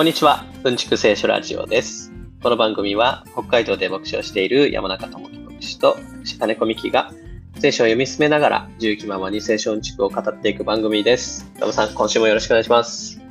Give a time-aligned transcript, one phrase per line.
[0.00, 0.46] こんにちは。
[0.64, 2.10] うんちく聖書ラジオです。
[2.42, 5.98] この番組は北海道で牧師をしている山中智樹牧師と
[6.38, 7.12] 金子美希が
[7.58, 11.52] 聖書を読み進めながら自由気ままに聖書うんちくを語っていく番組です。
[11.58, 13.18] どうもさん、今週もよろしくお願いします。
[13.18, 13.24] よ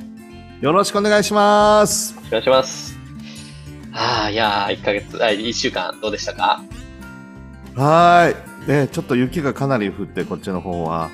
[0.61, 2.15] よろしくお願いします。
[2.15, 2.97] ろしくお願いします。
[3.91, 6.61] ああ、いやー、1ヶ月、あ、1週間どうでしたか？
[7.73, 8.69] はーい。
[8.69, 11.09] ね、ちょっと雪がかなり降って、こっちの方は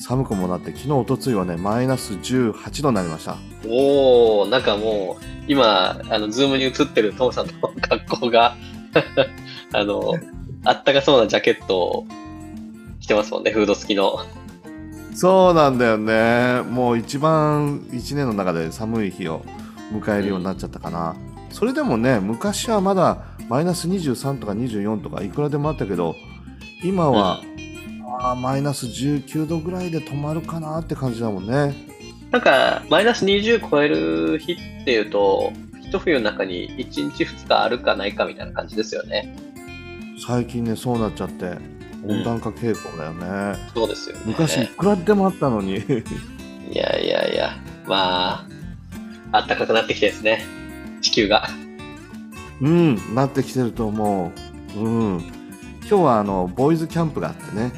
[0.00, 3.36] 寒くもなって、昨日、おとついはね、マイナス18度になりました。
[3.66, 8.56] おー、なんかもう、今、あの、ズームに映ってるトモさんの格好が、
[9.72, 10.14] あの、
[10.64, 12.06] あったかそうなジャケットを
[13.00, 14.20] 着てますもんね、フード付きの。
[15.14, 16.62] そうなんだよね。
[16.62, 19.44] もう一番一年の中で寒い日を
[19.92, 21.14] 迎えるようになっちゃったかな。
[21.50, 23.18] それでもね、昔はまだ
[23.50, 26.14] マイナス23とか24とかいくらでもあったけど、
[26.82, 27.42] 今は、
[28.18, 31.74] あーマイナス19度ぐらいで止まるかなって感じだもんね。
[32.30, 39.36] なんか、マイナス20超える日っていうと、一冬の中に1日2日あるかないかみたいな感じですよね。
[40.26, 41.56] 最近ね、そうなっちゃって、
[42.06, 43.58] 温暖化傾向だよね。
[43.74, 44.22] そうですよね。
[44.26, 45.80] 昔いくらでもあったのに い
[46.72, 48.46] やいやいや、まあ、
[49.32, 50.44] あったかくなってきてですね。
[51.00, 51.48] 地球が。
[52.60, 54.32] うんなってきてると思
[54.76, 55.18] ううん
[55.80, 57.72] 今日はあのボーイズキャンプがあってね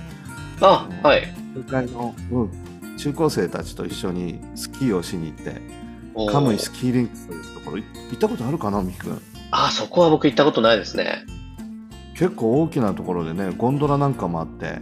[0.63, 1.23] あ、はい。
[1.55, 5.61] 中会の、うん、中高生たちと一緒にスキーをしに行って
[6.31, 11.25] カムイスキーリンクというところい行ったことあるかなミキ君あ、そこは僕行ったことないですね。
[12.17, 14.79] 結構大きなところでねゴンドラなんかもあって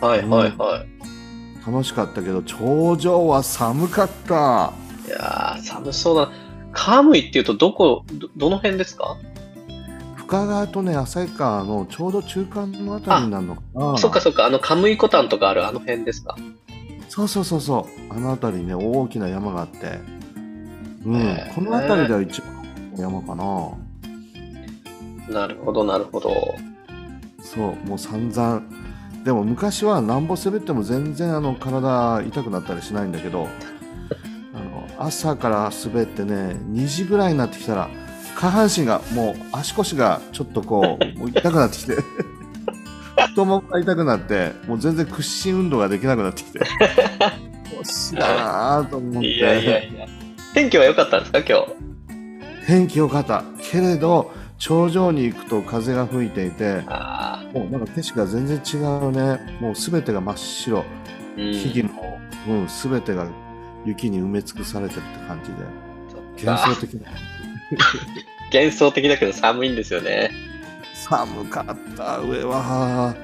[0.00, 1.68] はいはいはい。
[1.70, 4.72] 楽しかったけど頂上は寒かった
[5.06, 6.30] いやー、寒そうだ。
[6.72, 9.16] カムイっていうと、どこ、ど、どの辺ですか？
[10.28, 13.96] 深川とね旭川のちょうど中間のあたりになるのかな。
[13.96, 16.36] そっかそっか、あの、カムイコタンとかあるあの辺ですか。
[17.08, 18.12] そうそうそうそう。
[18.12, 20.00] あの辺りにね大きな山があって。
[21.06, 22.62] うん、へーこの辺りでは一番
[22.94, 23.70] の山かな。
[25.40, 26.30] なるほど、なるほど。
[27.40, 28.60] そうもう散々。
[29.24, 33.48] でも昔はなんぼ滑っても全然あの体痛くなったりしないんだけど
[34.54, 37.90] あの朝から滑ってね2時ぐらいになってきたら
[38.38, 41.96] 下半身がもう足腰がちょっとこうもう痛くなってきて。
[43.30, 46.60] 太ももが痛くなってもう全然屈伸運動ができなくなってきて。
[47.76, 49.28] 腰だなぁと思って。
[49.28, 50.06] いやいやいや。
[50.54, 52.66] 天気は良かったんですか、今日？
[52.68, 53.42] 天気良かった。
[53.60, 59.58] けれど頂上に行くと風が吹いていてあもうなんか景色が全然違うね。
[59.60, 60.78] もう全てが真っ白。
[60.78, 60.84] あ、
[61.36, 61.52] うん。
[61.52, 61.92] 木々
[62.46, 63.26] の、うん、全てが
[63.84, 65.56] 雪に埋め尽くされてるって感じで。
[66.46, 67.10] 幻想的な
[68.52, 70.30] 幻想的だけど寒いんですよね。
[70.94, 73.14] 寒かった上は。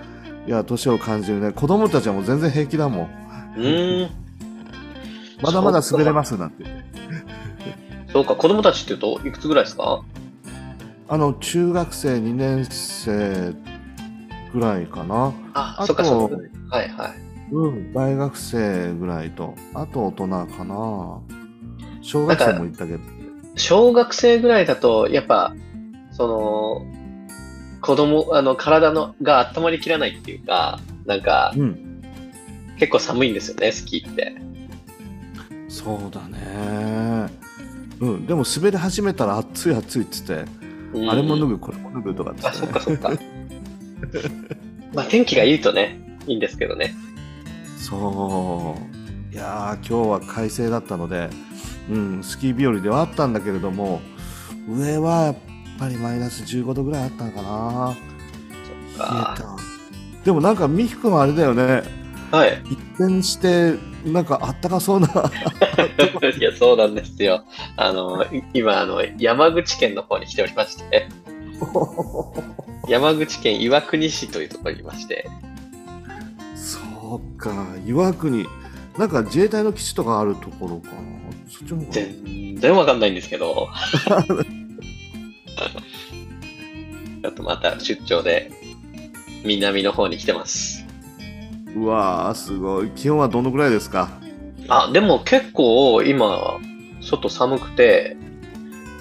[0.47, 1.53] いや年を感じるね。
[1.53, 3.09] 子供たちはもう全然平気だもん。
[3.57, 4.11] うーん。
[5.41, 6.65] まだまだ滑れますなんて。
[8.13, 10.03] そうか、子供たちっていうと、いくつぐらいですか？
[11.09, 13.55] あの中学生2年生
[14.53, 15.33] ぐらいかな。
[15.55, 16.37] あ、あそっかそっか。
[16.37, 16.43] と。
[16.71, 17.15] はいはい。
[17.53, 19.55] うん大学生ぐらいと。
[19.75, 21.21] あと大人かな。
[22.01, 22.99] 小学生も行ったけど
[23.57, 25.55] 小学生ぐらいだと、やっぱ、
[26.13, 26.87] その、
[27.81, 31.81] 子供、あの、体のが温まりきらないっていうか、なんか、うん
[32.77, 34.35] 結構寒いんですよね、スキーって。
[35.69, 37.29] そうだね
[38.01, 40.45] うんでも滑り始めたら暑い暑いっつって
[40.93, 43.11] うんあれも脱ぐこれも脱ぐとかっって、ねそっか、そっか。
[44.95, 46.95] まあ、天気がいいとね、いいんですけどね。
[47.77, 51.29] そういやー今日は快晴だったので、
[51.91, 54.01] うん、スキー日和ではあったんだけれども
[54.69, 55.37] 上はやっ
[55.79, 57.95] ぱりマイナス15度ぐらいあったのかな。
[57.95, 59.57] 冷あえた。
[60.25, 61.83] でもなんか美樹君はあれだよね。
[62.31, 62.63] はい。
[62.65, 63.75] 一転して
[64.05, 65.09] なんかあったかそうな。
[66.39, 67.45] いや、そうなんですよ。
[67.77, 71.09] あの、い今、あの、山口県の方に来ておりまして、
[72.89, 75.29] 山口県岩国市というところにいまして、
[76.55, 76.79] そ
[77.21, 77.53] うか
[77.87, 78.47] 岩国。
[78.99, 83.69] なんか自衛隊の基地とかあるところかなそっちの方全然わかんないんですけど、
[87.23, 88.51] ちょっとまた出張で
[89.45, 90.85] 南の方に来てます。
[91.77, 94.09] うわーすごい気温はどのぐらいですか？
[94.69, 96.59] あ、でも結構今、
[97.01, 98.17] 外寒くて、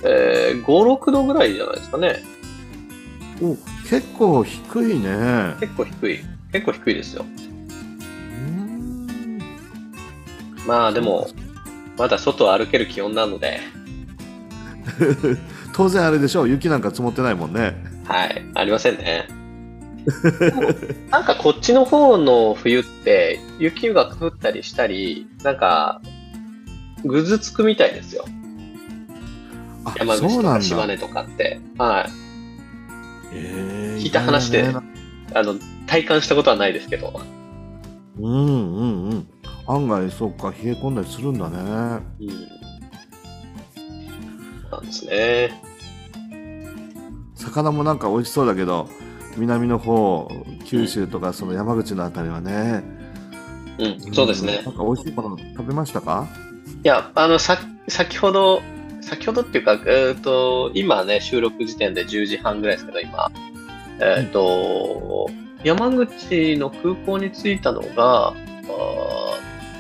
[0.04, 2.24] えー、5、6度ぐらいじゃないですかね。
[3.42, 3.56] お
[3.90, 6.20] 結構低いね結構低い。
[6.52, 7.26] 結構低いですよ。
[10.68, 11.28] まあでも、
[11.98, 13.60] まだ外を歩ける気温なので、
[15.74, 17.76] 当然あれでしょ雪なんか積もってないもんね
[18.06, 19.28] はい、ありませんね。
[21.10, 26.02] なんかこっちの方の冬って雪が降ったりしたり、なんか
[27.06, 28.26] ぐずつくみたいですよ。
[29.86, 31.60] あ山口とか島根とかって。
[31.78, 32.10] はい。
[33.34, 34.66] えー聞いた話で
[35.34, 35.56] あの、
[35.88, 37.22] 体感したことはないですけど。
[38.20, 39.28] うんうんうん
[39.68, 42.30] 案外そうか冷え込んだりするんだねうん。
[44.70, 45.62] そうなんですね。
[47.36, 48.88] 魚もなんか美味しそうだけど
[49.38, 50.30] 南の方
[50.66, 52.84] 九州とかその山口のあたりはね、
[53.78, 54.66] うん、そうですねん。
[54.66, 56.28] なんか美味しいもの食べましたか？
[56.84, 58.62] いや、あの、さ、先ほど、
[59.00, 63.32] 先ほどっていうか、えっ、と、今ね、収録時点で10時半ぐらいですけど、今。
[64.02, 65.30] えっ、と、
[65.64, 69.23] 山口の空港に着いたのが、あーっ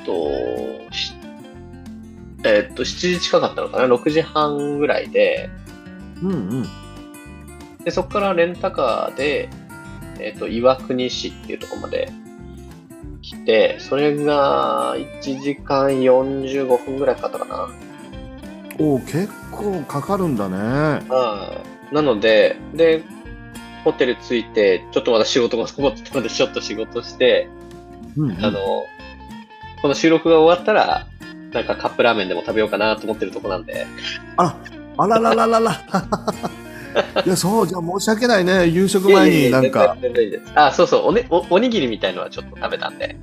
[0.06, 1.14] と、し
[2.46, 5.50] えっ、と、7時近かったのかな ?6 時半ぐらいで、
[6.22, 6.68] うんうん
[7.84, 9.50] で、そこからレンタカーで、
[10.20, 12.12] えっ、と、岩国市っていうところまで
[13.22, 17.70] 来て、それが1時間45分ぐらいかかったかな。
[18.80, 21.62] おー結構かかるんだねは
[21.92, 21.96] い。
[21.96, 23.04] なので、で、
[23.84, 27.50] ホテル着いて、ちょっとまだ仕事が残ってたので、ちょっと仕事して、
[28.18, 28.60] うんうんあの、
[29.83, 31.07] この収録が終わったら、
[31.51, 33.85] なんかカップラーメンでも食べようかなと思ってるとこなんで、
[34.38, 34.57] あ
[34.97, 35.71] あららららら。
[37.25, 38.68] いやそうじゃあ申し訳ないね。
[38.68, 39.97] 夕食前になんか。
[40.00, 40.51] 全然全然いいです。
[40.56, 41.07] あ、そうそう。
[41.07, 43.18] お,、ね、お、おにぎりみたいのはちょっと食べたんで、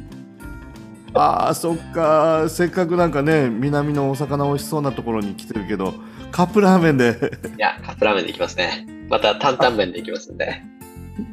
[1.15, 2.45] あーそっか。
[2.51, 5.95] せっかくなんかね南のお魚美味しそうなところに来てるけど
[6.31, 7.17] カップラーメンで。
[7.57, 8.87] いや、カップラーメンでいきますね。
[9.09, 10.61] また担々麺でいきますんで。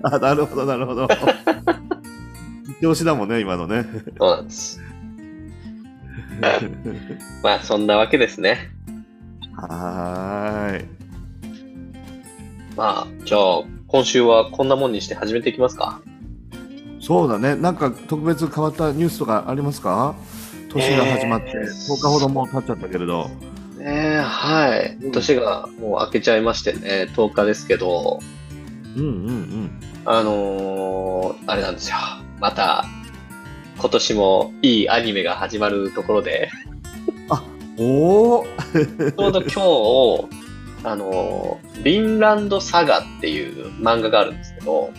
[0.04, 1.10] あなるほどなるほど。
[2.80, 3.86] 一押しだもんね今のね。
[4.18, 4.87] そうなんです。
[7.44, 8.70] まあ、そんなわけですね。
[9.56, 10.86] はーい
[12.76, 16.00] まあ、じゃあ、今週はこんなもんにして始めていきますか。
[17.00, 20.14] そうだねなんか特別変わったニュースとかありますか？
[20.70, 23.30] 年が始まってえー10日ほどもう経っちゃったけれど、
[23.78, 24.98] ねえ、はい。
[25.12, 28.20] 年がもう明けちゃいましてね、10日ですけど、
[28.98, 29.72] うんうんうん
[30.06, 31.98] あのーあれなんですよ。
[32.42, 32.86] また、
[33.80, 36.50] 今年もいいアニメが始まるところで、
[37.80, 38.46] おお
[38.76, 44.90] ちょうど今日、あのー、ビンランドサガっていう漫画があるんですけど、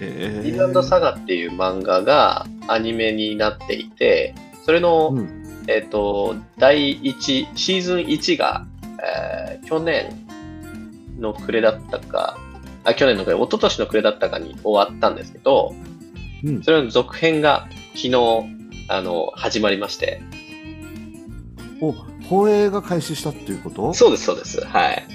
[0.00, 4.34] えビンランドサガっていう漫画がアニメになっていて、
[4.64, 5.42] それの、うん。
[5.68, 8.64] えっ、と、第1、シーズン1が、
[9.02, 10.26] えー去年
[11.18, 12.38] の暮れだったか、
[12.84, 15.74] あ、去年の暮れ、一昨年の暮れだったかに終わったんですけど、
[16.44, 18.12] うんそれの続編が昨日、
[18.88, 20.20] あの、始まりまして、
[21.80, 21.92] お
[22.28, 23.94] 放映が開始したっていうこと？
[23.94, 24.60] そうです、そうです。
[24.64, 25.06] はい。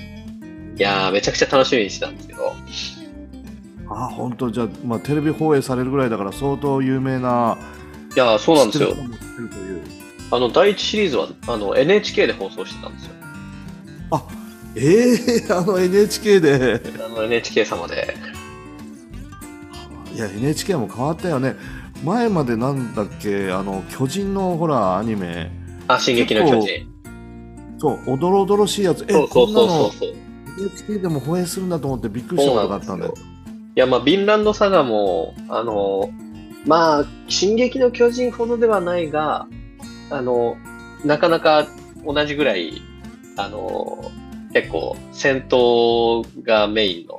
[0.78, 2.54] いやー、めちゃくちゃ楽しみにしてたんですけど、
[3.90, 7.58] あ本当じゃあ、まあ、テレビ放映されるぐらいだから相当有名な
[8.16, 8.96] いやー、そうなんですよ
[10.32, 13.12] あの、第1シリーズは、あの、NHK で放送してたんですよ。
[14.12, 14.24] あ
[14.76, 18.16] ええあの NHK であの、NHK 様で。
[20.14, 21.56] いや NHK も変わったよね。
[22.04, 25.52] 前までなんだっけあの巨人のほらアニメ。
[25.88, 26.88] あ、進撃の巨人。
[27.78, 29.06] そうおどろおどろしいやつ。
[29.08, 30.14] えそうそうそうこんなのそうそう。
[30.58, 33.14] NHK でも放映するんだと思ってびっくりしたことがあったんだよ。
[33.74, 36.12] いや、まあ、ビンランドサガも、あの、
[36.66, 39.48] まあ、進撃の巨人ほどではないが、
[40.10, 40.58] あの、
[41.06, 41.68] なかなか
[42.06, 42.82] 同じぐらい、
[43.38, 44.12] あの、
[44.54, 47.18] 結構戦闘がメインの、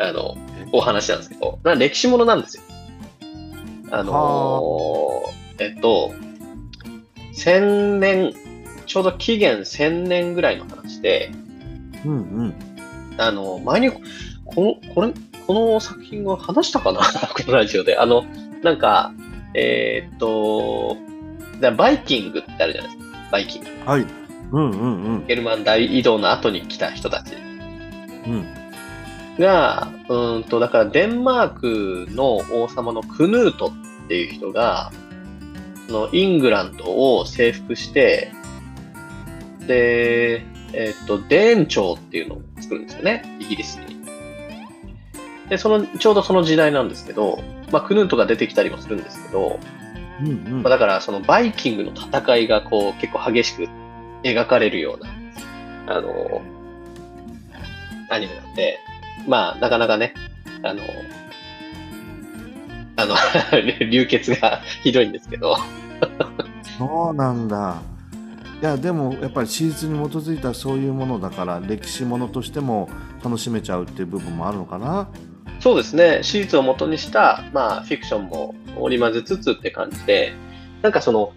[0.00, 0.36] あの、
[0.72, 2.62] お話なんですけど、な歴史ものなんですよ。
[3.90, 5.22] あの、
[5.58, 6.12] えっと、
[7.32, 8.32] 千年、
[8.86, 11.30] ちょうど紀元千年ぐらいの話で、
[12.04, 12.54] うんうん
[13.18, 14.00] あの、前に、こ
[14.56, 15.12] の、これ、
[15.46, 17.00] この作品を話したかな？
[17.34, 17.98] このラジオで。
[17.98, 18.24] あの、
[18.62, 19.12] なんか、
[19.54, 20.96] えーっと、
[21.60, 23.18] だバイキングってあるじゃないですか。
[23.32, 23.68] バイキング。
[23.84, 24.06] はい
[24.52, 28.46] うんうんうんゲルマン大移動の後に来た人たちうん
[29.40, 33.72] が、うーんと、だからデンマークの王様のクヌート
[34.04, 34.92] っていう人が、
[35.88, 36.84] そのイングランド
[37.16, 38.30] を征服して、
[39.66, 43.96] で、えっと、デーン朝っていうのを作るんですよね、イギリスに。
[45.48, 47.42] で、その、ちょうどその時代なんですけど、
[47.72, 49.58] まあ、クヌートが出てきたりもするんですけど、
[50.20, 53.68] うんうんまあ、だからそのバイキングの戦いがこう結構激しく
[54.22, 55.04] 描かれるよう
[55.86, 56.42] な、あの、
[58.10, 58.78] アニメなんで、
[59.26, 60.14] まあなかなかね、
[60.62, 60.82] あの、
[62.96, 63.14] あの、
[63.90, 65.56] 流血がひどいんですけど、
[66.78, 67.82] そうなんだ。
[68.60, 72.90] いやでもやっぱり史実に基づいたそういうものだから歴史ものとしても
[73.24, 75.08] 楽しめちゃうっていう部分もあるのかな。
[75.60, 80.32] そうですね、史実を元にした、まあフィクションも織り交ぜつつって感じで、
[80.82, 81.32] なんかその、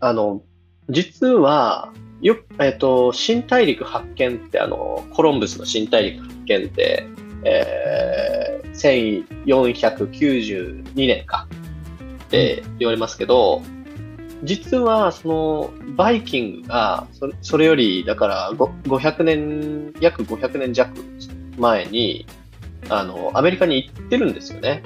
[0.00, 0.42] あの、
[0.90, 7.06] 実は、よえっ、と、新大陸発見って、あの、コロンブスの新大陸発見って、
[7.44, 11.46] えー、1492年か。
[12.24, 13.62] って言われますけど、
[14.44, 20.92] 実はそのバイキングがそれそれよりだから500年約500年弱
[21.56, 22.26] 前に
[22.88, 24.82] あのアメリカに行ってるんですよね。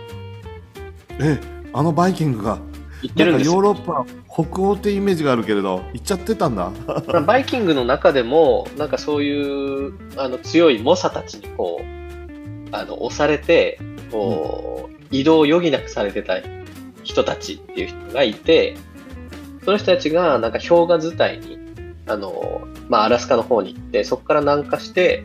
[1.21, 1.39] え
[1.75, 2.59] あのバイキングが
[3.03, 3.61] 行ってるんですよ。
[3.61, 6.71] ロッパ北欧ってイメージがあるけれど行っちゃってたんだ。
[6.87, 13.79] ま あバイキングの中でもなんかそういうあの強い猛者たちにこうあの押されて
[14.11, 16.39] こう、移動を余儀なくされてた
[17.03, 18.77] 人たちっていう人がいて
[19.65, 21.59] その人たちがなんか氷河伝いに
[22.07, 25.25] あの、まあ、アラスカの方に行ってそこから南下して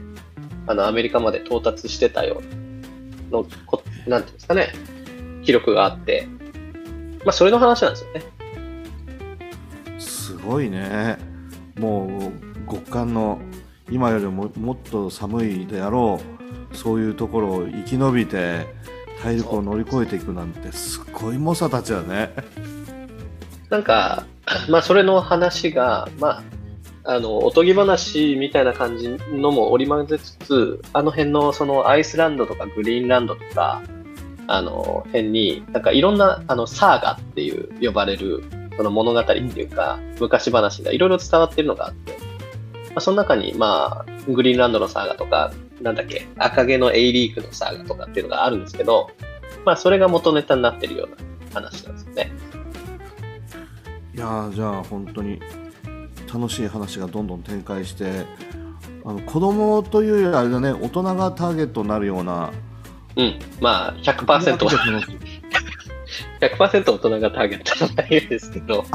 [0.67, 4.73] あのアメリカまで到達してたようなのこなんていうんですかね
[5.43, 6.27] 記録があって、
[7.25, 8.21] まあ、それの話なんですよね。
[9.99, 11.17] すごいね
[11.79, 12.31] も
[12.67, 13.39] う極寒の
[13.89, 16.19] 今よりももっと寒いであろ
[16.71, 18.65] うそういうところを生き延びて
[19.23, 22.33] 大陸を乗り越えていくなんてすごい猛者たちだね
[23.69, 24.25] なんか、
[24.69, 26.43] まあ、それの話が、ま
[27.03, 33.81] あ、あの、おとぎ話みたいな感じのも織り交ぜつつ、あの辺のそのアイスランドとかグリーンランドとか、
[34.47, 38.43] あの辺に、なんかいろんな、あの、サーガっていう呼ばれる、
[38.77, 42.17] その物語っていうか、昔話がいろいろ伝わってるのがあって、
[42.89, 45.51] まあ、その中に、まあ、グリーンランドのサーガとか、
[45.81, 49.09] なんだっけ、赤毛のエイリークのサーガとかっていうのがあるんですけど、
[49.65, 52.31] まあ、それが元ネタになってるような話なんですよね。
[54.17, 55.39] いやじゃあ本当に
[56.33, 58.25] 楽しい話がどんどん展開して
[59.05, 62.51] あの子供というよりあれだね大人がターゲットになるような
[63.17, 63.39] うん。
[63.59, 64.57] まあ、100%、
[66.39, 68.85] 100%大人がターゲットの内容ですけど、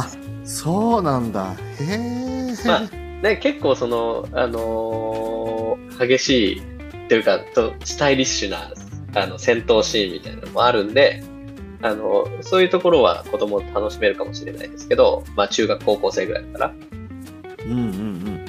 [0.45, 1.55] そうなんだ。
[1.81, 2.81] へえ、まあ
[3.23, 6.63] ね、結構その、あのー激しい、
[7.09, 8.73] というか、とスタイリッシュな、
[9.15, 11.23] あの、戦闘シーンみたいなのもあるんで、
[11.83, 16.75] あの、そういうところは子供楽しめるかもしれないですけど、まあ、中学高校生ぐらいだから、
[17.67, 18.45] うんうんうん。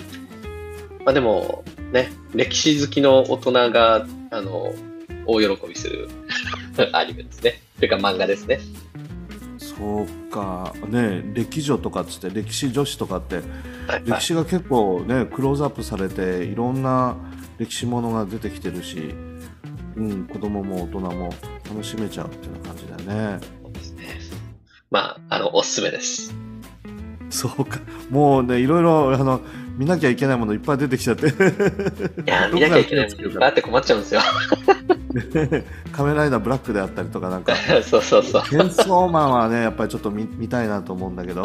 [1.06, 4.74] まあでも、ね、歴史好きの大人が、あの、
[5.26, 6.10] 大喜びする
[6.94, 7.62] アニメですね。
[7.80, 8.60] というか漫画ですね。
[9.58, 13.46] そうかね歴女とかっつって歴史女子とかってはい
[13.88, 17.16] はい歴史が結構ねクローズアップされていろんな
[17.58, 19.14] 歴史ものが出てきてるし、
[19.96, 21.34] うん、子供も大人も
[21.70, 24.04] 楽しめちゃうっていう感じだよねそうですね。
[24.92, 26.36] まあ、あの、おすすめです。
[27.34, 27.80] そうか
[28.12, 29.42] もうねいろいろあの
[29.78, 31.30] 見なきゃいけないものいっぱい出てきちゃってい
[32.26, 34.22] やー、 見なきゃいけないものいっぱいあって困っちゃうんですよ。
[35.92, 38.44] 仮面ライダーブラックであったりとかなんか そうそうそう。
[38.44, 41.44] チェンソーマンはねやっぱりちょっと見見たいなと思うんだけど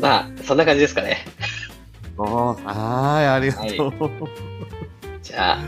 [0.00, 1.24] まあ、そんな感じですかね。
[2.16, 3.92] おーはいありがとう、
[5.22, 5.58] じゃ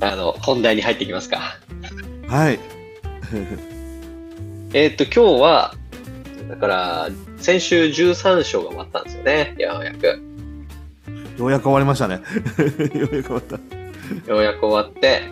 [0.00, 1.56] あ、あの、本題に入っていきますか。
[2.28, 2.58] はい
[4.72, 5.74] えーっと、今日は、
[6.48, 7.08] だから、
[7.40, 9.54] 先週13章が終わったんですよね。
[9.58, 10.06] ようやく。
[11.38, 12.20] ようやく終わりましたね
[12.94, 13.56] ようやく終わった
[14.30, 15.22] ようやく終わって、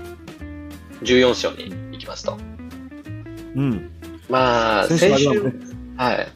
[1.02, 2.38] 14章に行きますと。
[3.54, 3.90] うん
[4.28, 5.52] まあ、先先週、はね
[5.96, 6.28] はい。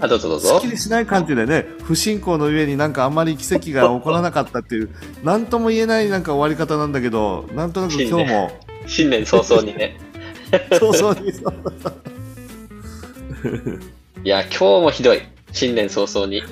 [0.00, 0.72] あ、どうぞどうぞすっき。
[0.72, 4.90] りしない感じでね不信仰の上になんかあんまり奇跡が起こらなかったっていう
[5.24, 8.50] 何とも言えないなんか終わり方なんだけどなんとなく今日も
[8.86, 9.98] 新年早々にね。
[10.78, 11.54] 早々にそう
[14.26, 15.22] いや、今日もひどい。
[15.52, 16.42] 新年早々に。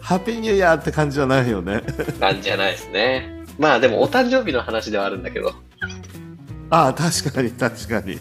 [0.00, 1.82] ハッピーニューイヤーって感じじゃないよね
[2.20, 3.44] なんじゃないですね。
[3.58, 5.52] まあでもお誕生日の話ではあるんだけど。
[6.70, 8.20] ああ確かに確かに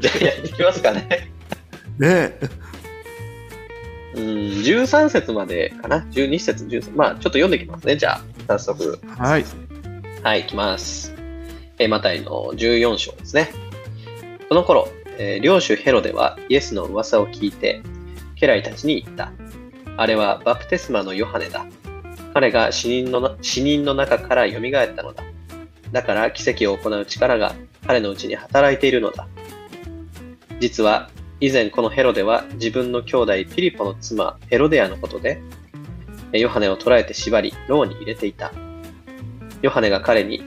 [0.00, 1.30] じゃあやっていきますかね。
[2.00, 2.36] ね
[4.16, 6.00] うん、13節までかな。
[6.10, 6.96] 12節、13。
[6.96, 7.96] まあちょっと読んでいきますね。
[7.96, 8.98] じゃあ、早速。
[9.16, 9.44] はい
[10.24, 11.14] はい、いきます。
[11.78, 13.52] えーマタイの14章ですね。
[14.48, 14.88] その頃、
[15.22, 17.82] え領主ヘロデはイエスの噂を聞いて、
[18.36, 19.32] 家来たちに言った。
[19.98, 21.66] あれはバプテスマのヨハネだ。
[22.32, 24.60] 彼が死人の死人の中から蘇っ
[24.96, 25.22] たのだ。
[25.92, 27.54] だから奇跡を行う力が
[27.86, 29.28] 彼のうちに働いているのだ。
[30.58, 35.42] 実は以前このヘロデは自分の兄弟ピリポの妻ヘロデアのことで、
[36.32, 38.52] ヨハネを捕らえて縛り、牢に入れていた。
[39.60, 40.42] ヨハネが彼に、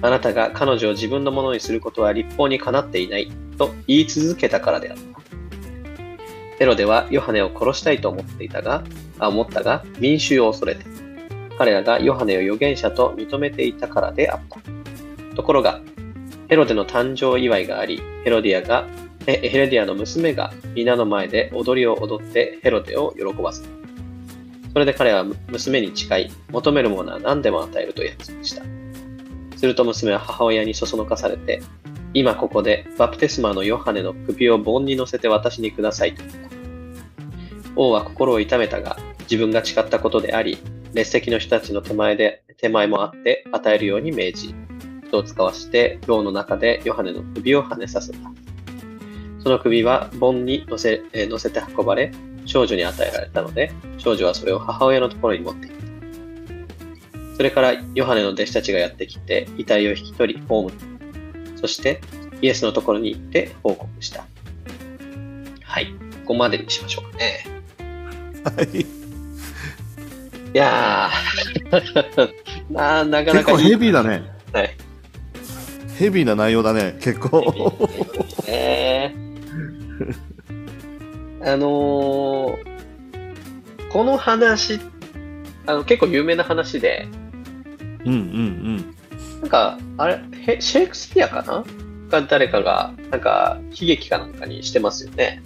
[0.00, 5.02] あなたが彼女を自分のものにすることは立法にかなっていないと言い続けたからであった。
[6.58, 8.84] ヘロデはヨハネを殺したいと思っていたが、
[9.18, 10.84] あ思ったが民衆を恐れて、
[11.56, 15.36] 彼らがヨハネを預言者と認めていたからであった。
[15.36, 15.80] ところが、
[16.48, 18.86] ヘロデの誕生祝いがあり、ヘロディアが
[19.26, 23.68] ヘレディアの娘が皆の前で踊りを踊ってヘロデを喜ばせた。
[24.72, 28.77] それで彼は娘に誓い、求めるものは何でも与えると約束した。
[29.58, 31.60] すると娘は母親にそそのかされて、
[32.14, 36.22] 今ここでバプテスマのヨハネの首を盆に乗せて私にくださいと。
[37.74, 40.58] 王は心を痛めたが、自分が誓ったことであり、
[40.94, 44.54] 列席の人たちの手前で、手前もあって与えるように命じ、
[45.08, 48.18] 人を使わして、牢の中でヨハネの首を跳ねさせた。
[49.40, 52.12] その首は盆に乗せえ乗せて運ばれ、
[52.44, 55.77] 少女に与えられたので、少女はそれを母親のところに持っていた。
[57.38, 61.60] それからヨハネの弟子たちがやってきて、遺体を引き取り、葬った。
[61.60, 62.00] そして、
[62.42, 64.26] イエスのところに行って報告した。
[65.62, 65.86] はい。
[65.86, 65.92] こ
[66.26, 67.44] こまでにしましょうかね。
[68.42, 68.80] はい。
[68.80, 68.86] い
[70.52, 74.24] やー な、なかなか結構ヘビーだね。
[74.52, 74.76] はい。
[75.96, 77.78] ヘビーな内容だね、結構。
[78.48, 79.14] ね
[81.46, 82.58] あのー、
[83.92, 84.80] この話、
[85.66, 87.06] あの結構有名な話で、
[88.08, 89.40] うんうんうん。
[89.40, 90.20] なんか、あれ、
[90.60, 91.64] シェイクスピアかな？
[92.10, 95.42] か誰かが、なんか、悲劇かなんかにしてますよね。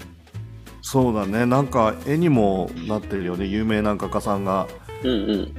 [0.80, 4.66] そうだね、なんか絵にもなってるよね、有名な画家さんが
[5.04, 5.54] うんうん。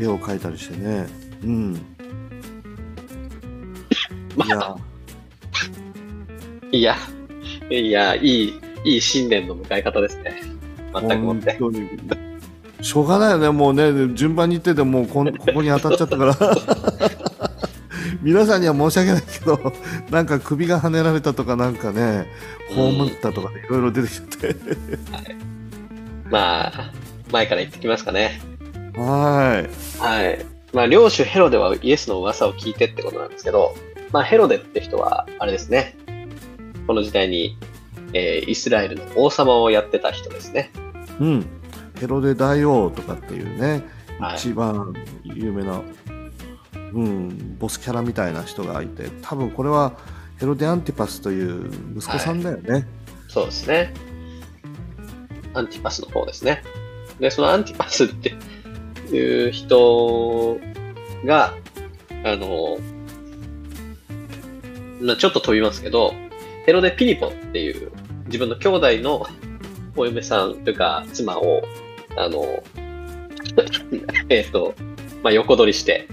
[0.00, 1.06] 絵を描いたりしてね。
[1.42, 1.74] うん。
[4.36, 4.76] まあ、
[6.72, 6.96] いや、
[7.70, 10.42] いや、いい、いい新年の迎え方ですね。
[10.92, 11.58] 全くもって。
[12.86, 16.36] しょうがないよね、もうね、順番に言ってて、もうこここに当たっちゃったから。
[18.22, 19.72] 皆さんには申し訳ないけど、
[20.08, 22.28] なんか首がはねられたとか、なんかね、
[22.70, 24.46] 葬ったとかね、いろいろ出てきて。
[24.46, 24.56] はい、
[26.30, 26.92] まあ、
[27.32, 28.40] 前から言ってきますかね。
[28.94, 30.00] はい。
[30.00, 30.46] はい。
[30.72, 33.74] まあ、領主ヘロデはイエスの噂を聞いてってことなんですけど、
[34.12, 35.96] まあ、ヘロデって人は、あれですね。
[36.86, 37.58] この時代に、
[38.12, 40.70] えー、イスラエルの王様をやってた人ですね。
[41.18, 41.46] うん。
[41.98, 43.84] ヘロデ大王とかっていうね、
[44.18, 44.92] はい、一番
[45.24, 45.82] 有名な、
[46.92, 49.96] うん、ボスキャラみたいな人がいて、多分これは
[50.38, 52.72] ヘロデ・アンティパスという息子さんだよね。
[52.72, 52.84] はい、
[53.28, 53.94] そうですね。
[55.54, 56.62] アンティパスの方ですね。
[57.18, 58.34] で、そのアンティパスって
[59.10, 60.58] いう人
[61.24, 61.54] が、
[62.24, 62.78] あの、
[65.16, 66.12] ちょっと飛びますけど、
[66.66, 67.92] ヘロデ・ピリポっていう
[68.26, 69.26] 自分の兄弟の
[69.96, 71.62] お嫁さんというか妻を、
[72.16, 72.62] あの、
[74.28, 74.74] えっと、
[75.22, 76.08] まあ、横取りして。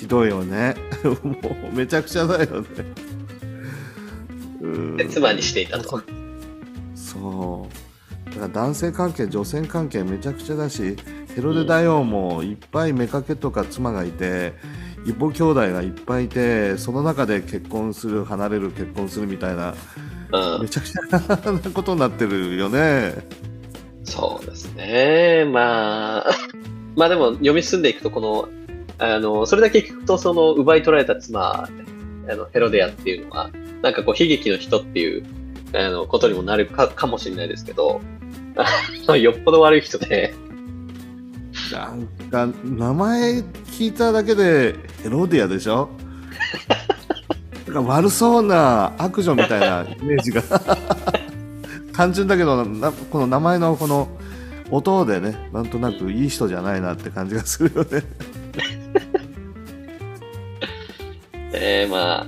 [0.00, 0.74] ひどいよね。
[1.04, 1.36] も
[1.72, 2.66] うめちゃくちゃだよね。
[4.96, 6.02] で妻にしていたと。
[6.94, 8.30] そう。
[8.30, 10.96] だから男性関係女性関係めちゃくちゃだし
[11.34, 14.54] ヘロデ大王もいっぱい妾とか妻がいて
[15.04, 19.74] 一方兄弟がいっぱいいてその中で結婚する離れる結婚するみたいな、
[20.32, 23.14] うん、めちゃくちゃなことになってるよね。
[24.04, 26.30] そうですねまあ。
[26.96, 28.48] まあでも読み進んでいくとこの
[28.98, 31.68] あのそれだけ聞くとその奪い取られた妻
[32.28, 35.24] あのヘロデアっていうのはなんかこう悲劇の人っていう
[35.74, 38.00] あのことにもなるかかもしれないですけど
[39.16, 40.34] よっぽど悪い人で。
[41.72, 43.38] なんか、名前
[43.70, 45.88] 聞いただけでヘロディアでしょ？
[47.66, 50.42] なんか悪そうな悪女みたいなイメージが。
[51.94, 54.08] 単純だけどなこの名前のこの
[54.72, 58.02] 音でねなんとなくいい人じゃないなって感じがするよね
[61.54, 62.26] えー、まあ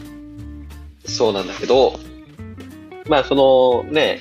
[1.05, 1.99] そうなんだけど
[3.09, 4.21] まあそのね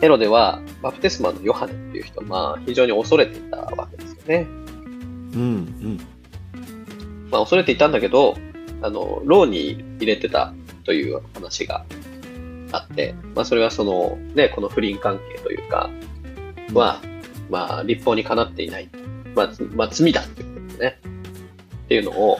[0.00, 4.46] ヘロデはバプテスマのヨハネっていう人は、まあ、非常に恐れていたわけですよね。
[5.34, 6.00] うんうん。
[7.30, 8.36] まあ、恐れていたんだけど、
[8.80, 11.84] あの、牢に入れてたという話が
[12.70, 15.90] あって、まあ、それはその、ね、この不倫関係というか、
[16.74, 17.00] は、
[17.50, 18.88] まあ、立法にかなっていない。
[19.34, 20.98] まあ、まあ、罪だっていうことですね。
[21.84, 22.38] っていうのを、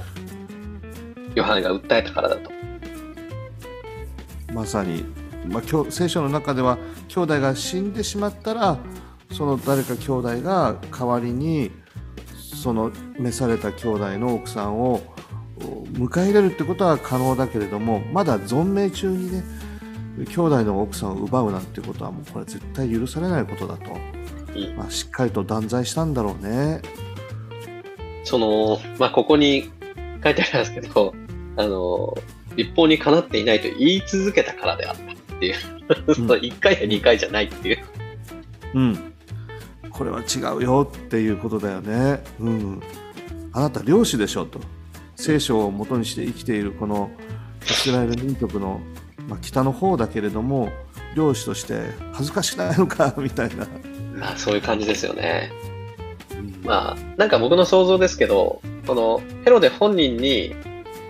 [1.35, 2.51] ヨハネが訴えたからだと。
[4.53, 5.05] まさに
[5.49, 8.79] まあ、聖書の中では兄弟が死んでしまったら
[9.33, 11.71] その誰か兄弟が代わりに
[12.37, 15.01] その召された兄弟の奥さんを
[15.59, 19.43] 迎え入れるってことは可能だけれどもまだ存命中にね
[20.19, 23.97] 兄弟の奥さんを奪うなんてことはもうこれ絶対許されないことだと、
[24.77, 26.83] まあ、しっかりと断罪したんだろうね。
[28.25, 29.71] その、まあ、ここに
[30.23, 31.15] 書いてあるんですけど、
[31.57, 32.17] あの、
[32.57, 35.03] 立法にかなっていないと言い続けたからであった。
[35.03, 35.07] っ
[35.39, 35.55] ていう。
[35.89, 37.79] 1回や2回じゃないっていう。
[38.75, 39.13] うん。
[39.91, 42.23] これは違うよっていうことだよね。
[42.41, 42.83] うん。
[43.53, 44.61] あなた漁師でしょと。
[45.17, 47.11] 聖書を元にして生きているこの
[47.69, 48.81] イスラエル民族の
[49.29, 50.71] まあ、北の方だけれども
[51.15, 53.67] 漁師として恥ずかしくないのかみたいな、
[54.19, 55.51] まあ、そういう感じですよね。
[56.63, 60.55] まあ、なんか僕の想像ですけど、このヘロデ本人に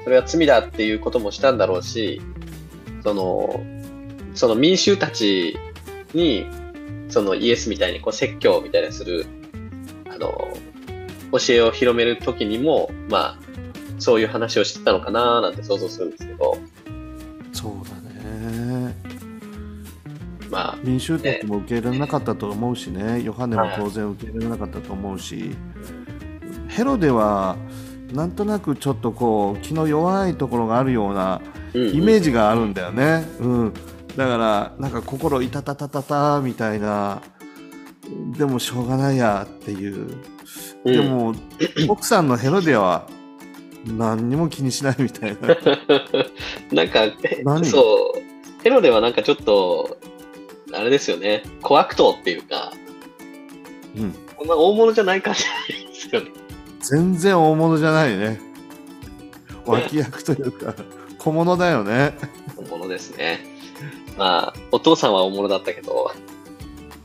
[0.04, 2.20] それは罪だっていうこともしたんだろうし、
[3.02, 3.60] その、
[4.34, 5.58] その民衆たち
[6.14, 6.46] に、
[7.08, 9.26] そのイエスみたいにこう説教みたいなする、
[10.10, 10.48] あの、
[11.32, 13.38] 教えを広めるときにも、まあ、
[13.98, 16.56] そういう話をしてたのかななんて想像するんですけど。
[17.52, 18.94] そうだね。
[20.50, 25.56] まあ、民衆たちも受け入れなかったと思うしね、ヨハネも当然受け入れなかったと思うし、
[26.68, 27.56] ヘロデは
[28.12, 31.42] なんとなくちょっとこう気の弱いところがあるような
[31.74, 33.26] イメージがあるんだよね。
[33.40, 33.74] うん、うん、
[34.16, 37.22] だからなんか心いたたたたたみたいな。
[38.38, 40.16] でもしょうがないやっていう、
[40.84, 41.34] うん、でも
[41.88, 43.06] 奥さんのヘロデは
[43.84, 45.48] 何にも気にしないみたいな。
[46.72, 47.00] なんか
[47.64, 48.62] そう。
[48.62, 49.98] ヘロデはなんかちょっと
[50.72, 51.42] あれですよね。
[51.62, 52.72] 小悪党っていうか、
[53.96, 56.30] うん、こんな大物じゃないかじですよね。
[56.80, 58.40] 全然大物じゃないね。
[59.66, 60.74] 脇役というか
[61.18, 62.14] 小物だよね。
[62.56, 63.40] 小物ですね。
[64.16, 66.12] まあお父さんは大物だったけど。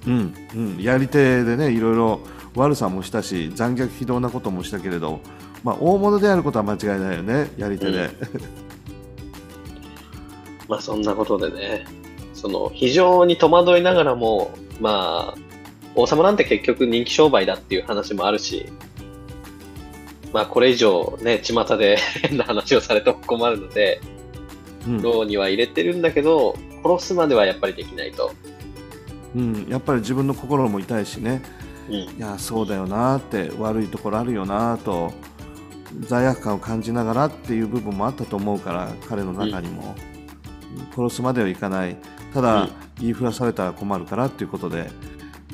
[0.07, 0.81] うんうん。
[0.81, 2.19] やり手でねいろいろ
[2.55, 5.21] 悪さもしたし残虐非道なこともしたけれど
[5.63, 8.11] まあ大物であることは間違いないよねやり手で、うん、
[10.67, 11.85] まあそんなことでね
[12.43, 15.35] その非常に戸惑いながらもまあ
[15.95, 18.71] 王様なんて結局人気商売だっていう話もあるし
[20.33, 24.01] まあこれ以上ね、巷で 変な話をされても困るので、
[25.01, 28.33] 牢、うん、には入れてるんだけど、殺すまではやっぱりできないと。
[29.35, 31.41] うん、やっぱり自分の心も痛いしね、
[31.87, 35.13] うん、いや、そうだよなって、悪いところあるよなと、
[36.01, 39.95] 罪悪感を感じながらっていう部分もあったと思うから、彼の中にも。
[40.95, 41.95] うん、殺すまではいかない。
[42.33, 42.69] ただ、
[42.99, 44.89] 言いふらされたら困るからっていうことで、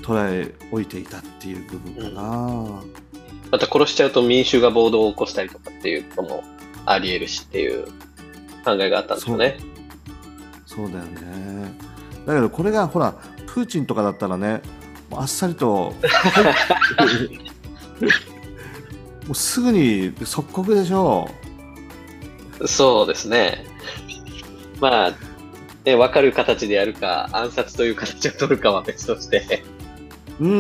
[0.02, 2.82] 捉え置いていたっていう部分かな。
[3.52, 6.44] また殺しちゃうと民衆が暴動を起こしたりとかっていうことも
[6.86, 7.86] あり得るしっていう
[8.64, 9.58] 考えがあったんですよね。
[10.66, 11.74] そうだよね。
[12.26, 13.14] だけどこれがほら、
[13.48, 14.62] プーチンとかだったらね、
[15.12, 15.94] あっさりと、
[19.26, 21.30] もうすぐに即刻でしょ
[22.62, 22.68] う。
[22.68, 23.66] そうですね。
[24.80, 25.14] まあ、
[25.86, 29.64] ね、分かる形でやるか、暗殺という形を取るかは別として。
[30.40, 30.52] うん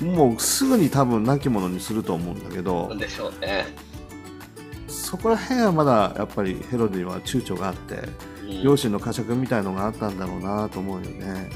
[0.00, 0.14] うん。
[0.14, 3.66] もうすぐに多分亡き者にすると思うんだけどでしょうね。
[4.88, 7.96] そこら辺はまだやっぱりヘロディは躊躇があって、
[8.42, 11.50] うん、両親の呵責みたいのがあったんだろうなと思うよね。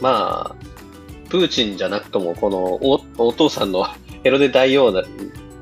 [0.00, 0.56] まあ
[1.28, 3.86] プーチンじゃなくともこのおお父さんの
[4.22, 4.92] ヘロデ大王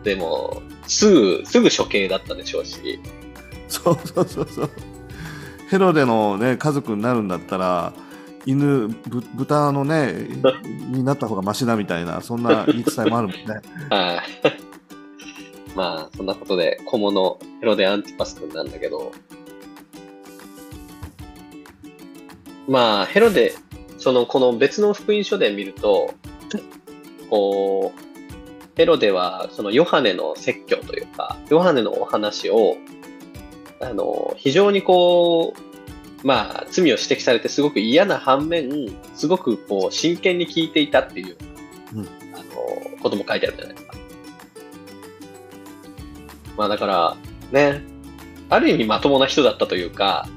[0.05, 3.01] でもすぐすぐ処刑だったでしょうし。
[3.69, 4.71] そうそうそうそう
[5.71, 7.93] ヘロデのね家族になるんだったら
[8.45, 10.13] 犬ぶ豚のね
[10.91, 13.45] になった方がマシだみたいなそんな言い伝えもあるもんね。
[13.89, 14.21] はい。
[15.77, 19.13] まあそんなことで小物ヘロデ・アンティパス君なんだけど。
[22.69, 23.55] まあヘロデ
[23.99, 26.15] そのこの別の福音書で見ると
[27.29, 28.01] こう
[28.77, 32.77] ヘロデはそのヨハネの説教というかヨハネのお話を
[33.81, 35.71] あの非常にこう
[36.23, 38.71] まあ、罪を指摘されてすごく嫌な反面、
[39.15, 41.37] すごくこう真剣に聞いていたっていう、
[41.95, 43.95] うん、あのことも書いてあるじゃないですか。
[46.59, 47.17] まあだから、
[47.53, 47.83] ね、
[48.51, 50.29] ある意味まともな人だったというか、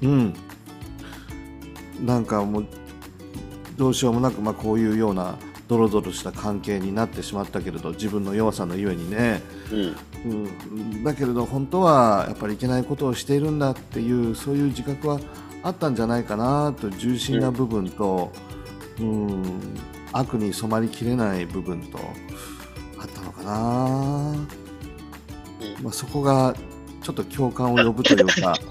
[0.00, 0.34] うん。
[2.00, 2.66] なんかもう、
[3.76, 5.36] どうしようもなく、まあこういうような
[5.72, 9.40] ドロドロした関係になってしまったけれど自分の弱さのゆえにね、
[9.72, 15.18] うん、うん、だけれど本当はやっぱりいけないことをしているんだっていうそういう自覚は
[15.62, 18.30] あったんじゃないかなと重心な部分と、
[19.00, 19.60] うん、うん、
[20.12, 21.98] 悪に染まりきれない部分と
[22.98, 24.34] あったのかな、
[25.82, 26.54] まあ、そこが
[27.02, 28.54] ちょっと共感を呼ぶというか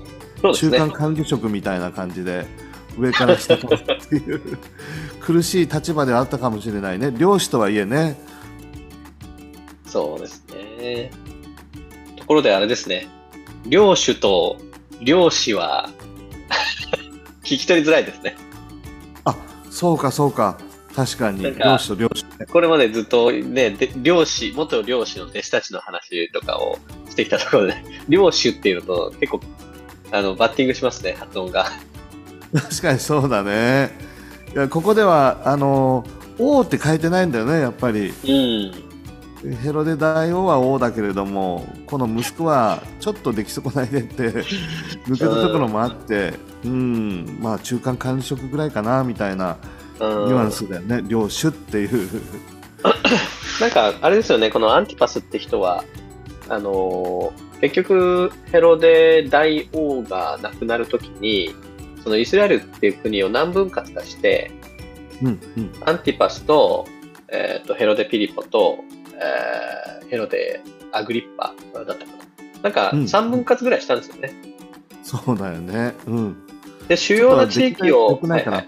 [0.44, 2.46] ね、中間管理職みたいな感じで
[2.98, 4.58] 上から下からっていう
[5.32, 7.14] 苦しい立場ではあったかもしれないね。
[7.18, 8.18] 漁師とはいえね。
[9.86, 11.10] そうですね。
[12.18, 13.08] ところであれですね。
[13.66, 14.58] 領主と
[15.00, 15.90] 漁師は
[17.44, 18.36] 聞き取りづらいですね。
[19.24, 19.36] あ
[19.70, 20.58] そうかそうか。
[20.94, 21.44] 確かに。
[21.44, 26.78] 漁師と漁師これまでずっとね漁師元漁師の弟子たちの話とかを
[27.10, 27.76] してきたところで
[28.10, 29.40] 漁師っていうのと結構
[30.12, 31.72] あのバッティングしますね発音が。
[32.54, 34.11] 確かにそうだね
[34.54, 36.04] いやここではあの
[36.38, 38.10] 「王」って書いてないんだよねやっぱり、
[39.44, 44.24] うん、ヘロデ大王は王だけれどもこの息子はちょっと出来損ないでって
[45.08, 46.34] 抜けたところもあって
[46.66, 49.58] うんまあ中間管理職ぐらいかなみたいな
[50.00, 52.10] ニュアンスだよね領主っていう。
[53.62, 55.84] なんかあれですよねこのアンティパスって人は
[56.50, 61.56] あのー、結局ヘロデ大王が亡くなるときに
[62.04, 64.52] そのイスラエルっていう国を何分割かして、
[65.22, 66.88] うんうん、アンティパスと,、
[67.30, 68.80] えーと、ヘロデ・ピリポと、
[69.16, 70.62] えー、ヘロデ・
[70.92, 72.08] アグリッパだったかな。
[72.64, 74.34] なんか3分割ぐらいしたんですよね。
[74.92, 75.94] うん、そうだよね。
[76.06, 76.48] うん。
[76.88, 78.20] で、主要な地域を。
[78.22, 78.68] はいはい、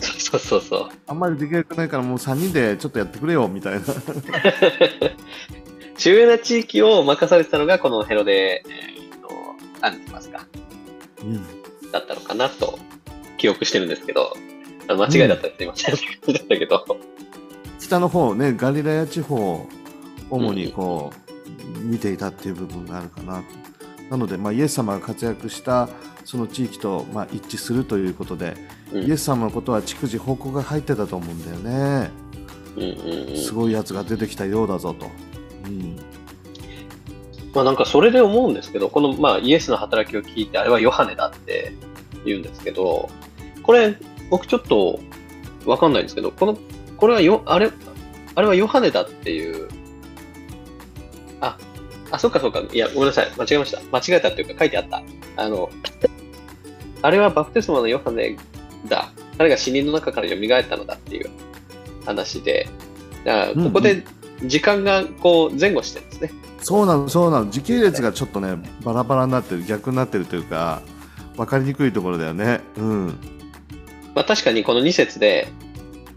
[0.00, 0.88] そうそうそう。
[1.06, 3.80] あんまりできなくないからもう3人でちょっとやってくれよみたいな。
[5.96, 8.94] 主要な地域を任されてたのがこのヘロデ、え
[9.84, 10.46] アンティパスか。
[11.22, 11.44] うん。
[11.94, 12.78] だったのかなと
[13.38, 14.36] 記憶してるんですけど、
[14.88, 15.94] 間違いだったらすいません、
[16.26, 16.84] うん、だったけど。
[17.80, 19.66] 北の方ね、ガリラヤ地方、
[20.30, 21.12] 主にこ
[21.76, 23.44] う、うん、見ていたっていう部分があるかなと。
[24.10, 25.88] なので、まあ、イエス様が活躍した
[26.24, 28.54] その地域と、まあ、一致するということで、
[28.92, 32.10] うん、イエス様のことは逐次報告が入ってたと思うんだよね。
[32.76, 35.06] うんうんうん、すごいやつが出てきたようだぞと。
[35.66, 35.96] うん
[37.54, 41.72] まあなんかそれで思うんですけど、このまあイエスの働きを聞いて、あれはヨハネだって
[42.24, 43.08] 言うんですけど、
[43.62, 43.96] これ、
[44.30, 44.98] 僕ちょっと
[45.64, 46.58] わかんないんですけど、この、
[46.96, 47.70] これはよ、あれ、
[48.34, 49.68] あれはヨハネだっていう、
[51.40, 51.56] あ、
[52.10, 53.80] あ、そっかそっか、いや、ごめんなさい、間違えました。
[53.92, 55.02] 間違えたっていうか書いてあった。
[55.36, 55.70] あの、
[57.02, 58.36] あれはバプテスマのヨハネ
[58.88, 59.12] だ。
[59.38, 61.30] 彼が死人の中から蘇ったのだっていう
[62.04, 62.68] 話で、
[63.24, 64.04] だからここで
[64.44, 66.30] 時間がこう前後してるんですね。
[66.32, 67.50] うんうんそうなのそうなの。
[67.50, 70.80] 時系列がちょっとねバラバラになってる逆になってるというか
[71.36, 72.60] 分かりにくいところだよね。
[72.78, 73.06] うん。
[74.14, 75.48] まあ確かにこの2節で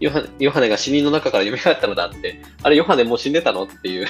[0.00, 4.06] ヨハヨハネが死人の中から蘇ったのだってあれヨハネもう死んでたのっていう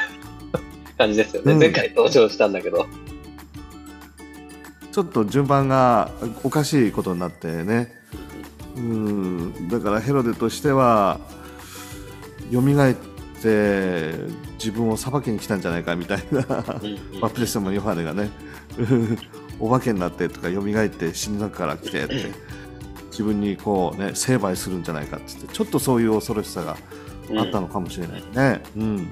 [0.96, 2.86] 感じですよね、うん、前回登場したんだけど。
[4.92, 6.10] ちょっと順番が
[6.44, 7.92] おかしいことになってね。
[8.76, 9.68] うん。
[9.68, 11.18] だからヘロデとしては
[12.52, 12.94] 蘇っ
[13.42, 14.12] て
[14.54, 16.44] 自分を裁きに来たんじゃないかみたいな、
[17.20, 18.30] まあ、プレステもヨハネがね
[19.60, 22.32] お化けになってとか蘇って死の中から来てって
[23.10, 26.76] 自分にこうね成敗するんじゃないかってってちょっとそういう恐ろしさが
[27.36, 28.62] あったのかもしれないね。
[28.76, 29.08] うん、うん、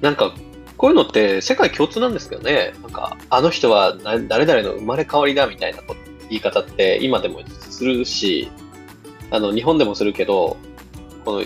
[0.00, 0.34] なんか
[0.76, 2.74] こういうのって世界共通なんですけどね。
[2.82, 5.82] なんかあの人は誰々の生まれ変わりだみたいな
[6.28, 8.50] 言い方って今でもするし
[9.30, 10.56] あの日本でもするけど
[11.24, 11.44] この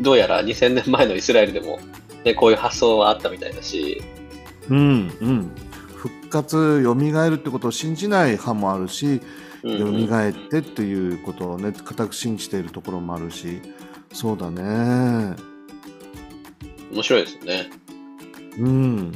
[0.00, 1.78] どうやら2000年前のイスラエルでも、
[2.24, 4.02] ね、こういう発想はあったみたいだし。
[4.68, 5.50] うんうん。
[5.94, 9.20] 復活、蘇るってことを信じない派もあるし、
[9.62, 13.60] 蘇ってっていうことをね、固く信じているところもあるし、
[14.12, 15.34] そうだね。
[16.92, 17.70] 面白いですね。
[18.58, 19.12] うん。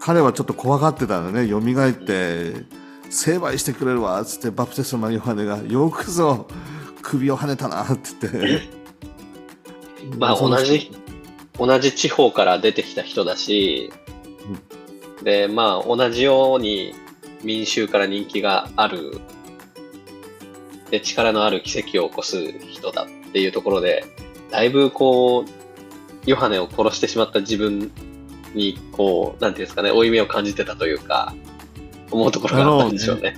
[0.00, 2.64] 彼はちょっと怖がってたんだね、蘇って、
[3.10, 6.46] 成敗してくれるわっつってバプテスマ・ヨハネがよくぞ
[7.02, 8.75] 首をはねたなって言って
[10.18, 10.90] まあ同じ、
[11.58, 13.92] 同じ地方から出てきた人だし、
[15.18, 16.94] うん、で、まあ同じように
[17.42, 19.20] 民衆から人気がある、
[20.90, 24.04] で、力のある奇跡を起こす人だっていうところで、
[24.50, 27.90] だいぶこう、ヨハネを殺してしまった自分
[28.54, 31.34] に、こう、なんていうんですかね、負い目を感じてたというか、
[32.10, 33.36] 思うところがあったんでしょうね。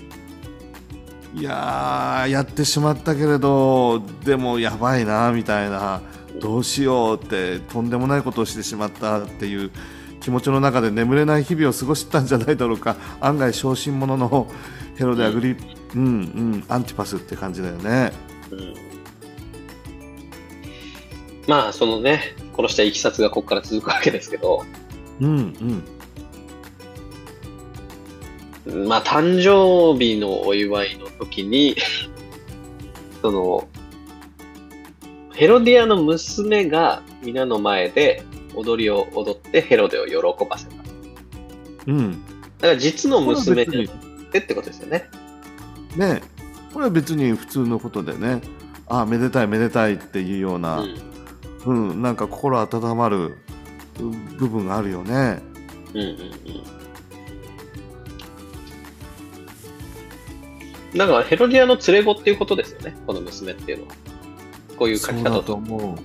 [1.34, 6.00] いややってしまったけれど、でもやばいな、みたいな。
[6.40, 9.70] どうしようってとんでもないことをしてしまったっていう
[10.20, 14.46] 気持ちの中で眠れない日々を過ごしたんじゃないだろうか 案外小心者の
[14.96, 15.56] ヘロデアグリ、うん、
[15.94, 16.08] うんう
[16.56, 18.12] んアンティパスって感じだよね。
[18.50, 18.74] うん、
[21.46, 24.64] まあそのね殺したいきさつがここから続くわけですけど。
[25.20, 25.82] うん
[28.66, 28.86] うん。
[28.88, 31.76] まあ誕生日のお祝いの時に
[33.22, 33.68] その
[35.38, 38.24] ヘロディアの娘が皆の前で
[38.56, 40.74] 踊りを踊ってヘロデを喜ばせた。
[41.86, 42.10] うん。
[42.58, 43.88] だから実の娘でっ
[44.32, 45.08] てってことですよね。
[45.96, 46.22] ね
[46.72, 48.40] これは別に普通のことでね、
[48.88, 50.80] ああ、めでたいめでたいっていうような、
[51.64, 53.36] うん、うん、なんか心温まる
[54.38, 55.40] 部分があるよね。
[55.94, 56.08] うんうん
[60.94, 60.98] うん。
[60.98, 64.07] なんかヘロディアの連れ子っていうことですよね、この娘っていうのは。
[64.78, 65.96] こういう書き方と思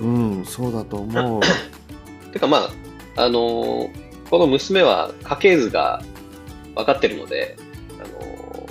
[0.00, 0.04] う。
[0.04, 1.42] うん、そうだと思う。
[2.32, 2.68] てかま
[3.16, 3.90] あ、あのー、
[4.28, 6.02] この娘は家系図が
[6.74, 7.56] 分かってるので、
[7.98, 8.66] あの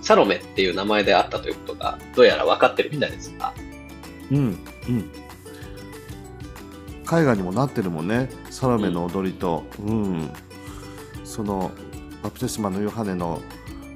[0.00, 3.52] ー、サロメっていう名前であったということが、どうやら分かってるみたいですが。
[4.30, 5.10] うん、うん。
[7.06, 10.30] 絵画にもなってるもんねサロメの踊りと、うん
[11.24, 11.70] その
[12.22, 13.42] バプテスマのヨハネの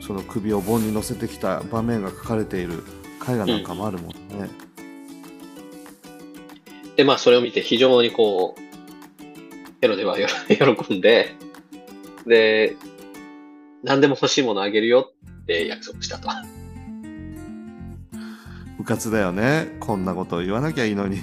[0.01, 2.85] その首を盆に乗せてきた場面が描かれている
[3.29, 4.15] 絵画なんかもあるもんね。
[6.97, 8.61] で、まあ、それを見て非常にこう、
[9.81, 11.35] ヘロデはよ 喜んで、
[12.27, 12.77] で、
[13.83, 16.29] 何でも欲しいものあげるよって約束したと。
[18.77, 21.19] 部活だよねこんなことを言わなきゃいいのに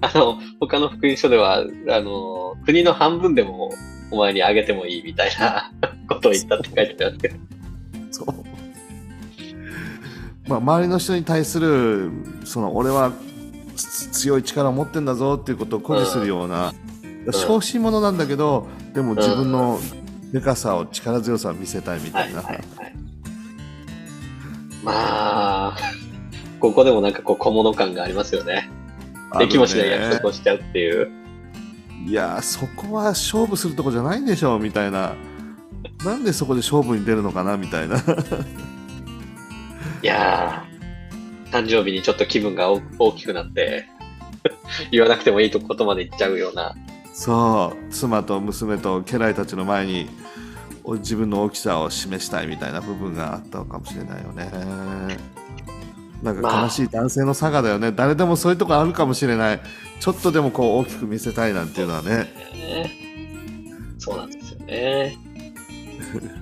[0.00, 3.72] あの、他の福音書では、あの、国の半分でも
[4.10, 5.72] お前にあげてもいいみたいな
[6.08, 7.61] ことを言ったって書いてあるんですけど。
[10.52, 12.10] まあ周りの人に対する
[12.44, 13.12] その俺は
[13.76, 16.72] つ強い力を持ってんだぞっていうことを誇示するような、
[17.32, 19.78] 小心者なんだけどでも自分の
[20.32, 22.94] でかさを力強さを見せたいみたはいいな、はいはい。
[24.82, 24.92] ま
[25.74, 25.76] あ、
[26.58, 28.68] ここでもなんかこう小物感がありますよね。
[29.38, 31.10] できもしない約束をしちゃうっていう。
[32.06, 35.14] いやーそこは勝負するとこじゃないんでしょみたいな
[36.04, 38.02] なんでそこで勝負に出るのかなみたいな
[40.02, 43.86] いやー、誕生日にちょっと気分が大大きくなって、
[44.90, 46.74] 言わなくてもいいとことまで言っちゃうような。
[47.14, 50.08] そう妻と娘と家来たちの前に
[50.82, 54.50] お自分の大きさを示したいみたいな部分があったのかもしれないよね。
[56.22, 59.60] なんか悲しい男性の差がだよね、誰でもそういうとこあるかもしれない。
[60.00, 62.90] ちょっとでもこう大きく見せたいなんていうのはねね。
[63.98, 65.16] そうなんですよね。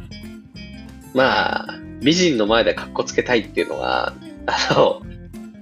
[1.12, 4.14] まあ、美人の前で格好つけたいっていうのは、
[4.46, 5.02] あの、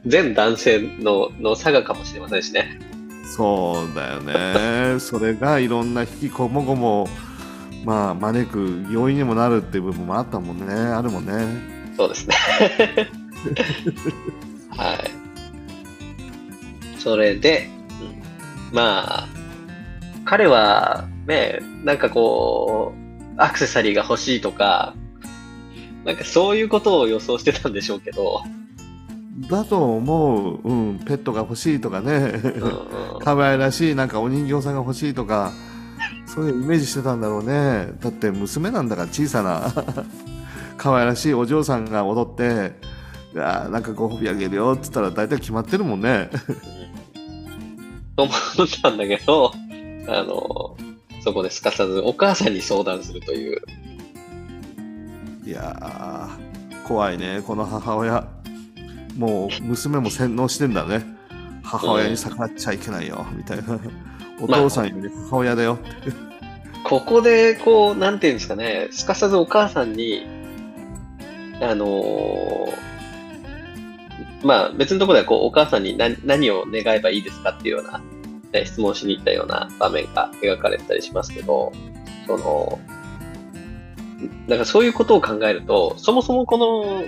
[0.06, 2.78] 全男性のの差がかもしれませんしね。
[3.24, 7.06] そうだよねそれがいろんな引きこもごも
[7.84, 12.36] まあ招く要因にもなるっていう部分もあったもんねあるもんねそうですね。
[14.70, 15.10] はい。
[16.98, 17.68] それで、
[18.00, 18.22] うん
[18.72, 19.28] まあ、
[20.24, 24.94] 彼はね、なんかこう、アクセサリーが欲しいとか、
[26.08, 28.40] なんかそういうことを予想してたんでしょうけど、
[29.50, 32.32] だと思う、うん、ペットが欲しいとかね。
[33.20, 35.52] 可愛らしいなんかお人形さんが欲しいとか
[36.24, 37.92] そういうイメージしてたんだろうね。
[38.00, 39.70] だって娘なんだから小さな
[40.78, 42.72] 可愛らしいお嬢さんが踊って
[43.34, 46.30] 「いやーなんかご褒美あげるよ」っつったら大体決まってるもんね。
[48.16, 49.52] と思ったんだけど、
[50.08, 50.74] あの、
[51.22, 53.60] そこですかさずお母さんに相談するという、
[55.48, 58.28] いやー怖いねこの母親。
[59.16, 61.02] もう娘も洗脳してんだね。
[61.62, 63.80] 母親に逆らっちゃいけないよみたいな。
[64.42, 65.78] お父さんより母親だよ。
[66.84, 70.26] ここで、こう、なんていうんですかね、すかさずお母さんに、
[71.62, 72.88] あのー
[74.44, 78.00] まあ別のところではこうお母さんに何何を願えばいいですかっていうような、
[78.52, 81.72] ね、質問しに行ったような場面が描かれてたりしますけど、
[82.26, 82.78] その、
[84.46, 87.04] なんかそういうことを考えると、そもそもこの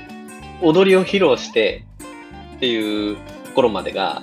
[0.62, 1.85] 踊りを披露して
[2.57, 4.23] っていうところまでが、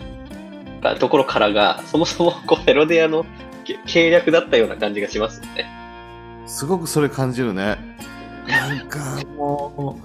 [0.81, 3.25] かところからが、そもそもこうヘロデアの
[3.65, 5.65] け計略だったような感じがしますよね。
[6.47, 7.77] すごくそれ感じるね
[8.47, 9.99] なんかも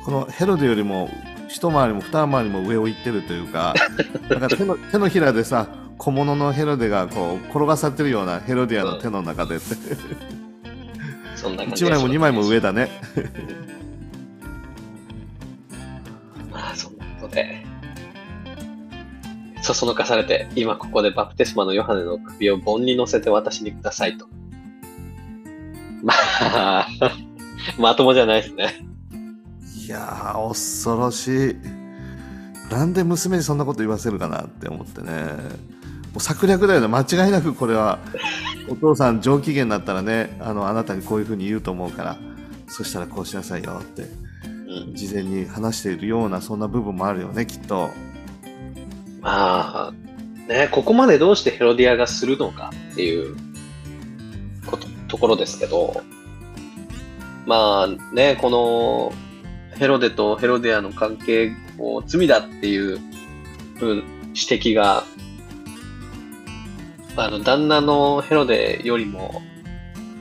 [0.00, 1.08] うこのヘロデよりも
[1.48, 3.74] 一回りも二回りも上を行ってるというか
[4.28, 9.74] なんか手の手のひらでさ小物のヘロデがこう転がされてるようなヘロディアの手の中でって
[11.38, 12.08] そんな感じ1がします。
[12.08, 12.90] 枚も2枚も上だね。
[16.50, 17.64] まあ、そんなことで、
[19.62, 24.26] そそのかされて、今ここでバプテスマのヨハネの首を盆に乗せて私にくださいと。
[26.02, 26.88] まあ、
[27.78, 28.84] まともじゃないですね。
[29.86, 31.56] いやー恐ろしい。
[32.70, 35.12] なんで娘にそんなこと言わせるかなって思ってね。
[35.12, 35.77] も
[36.16, 36.88] う策略だよね。
[36.88, 37.98] 間違いなくこれは
[38.68, 42.16] お父さん上機嫌になったらねあのあなたにこういうふうに言うと思うから
[42.66, 44.28] そしたらこうしなさいよって
[44.68, 47.90] うん、事前に話しているようなそんな部分もあるよねきっと。
[49.20, 49.92] まあ、
[50.46, 53.36] ね、ここまでどうしてヘロディアがするのかっていう
[54.66, 56.02] ことところですけど、
[57.46, 59.12] まあね、この
[59.76, 63.00] ヘロデとヘロデアの関係を罪だっていう
[63.80, 64.02] 指
[64.34, 65.04] 摘が、
[67.24, 69.42] あの、旦那のヘロデよりも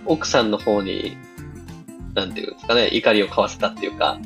[0.05, 1.17] 奥さんの方に、
[2.13, 4.19] なんていうんですかね、怒りを買わせたっていうか、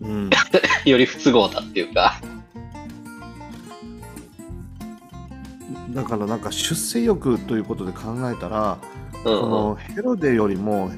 [0.00, 0.30] うん。
[0.84, 2.20] より不都合だっていうか、
[5.90, 10.90] だからなんか出世欲ということで考えたら、うんこのヘロデよりも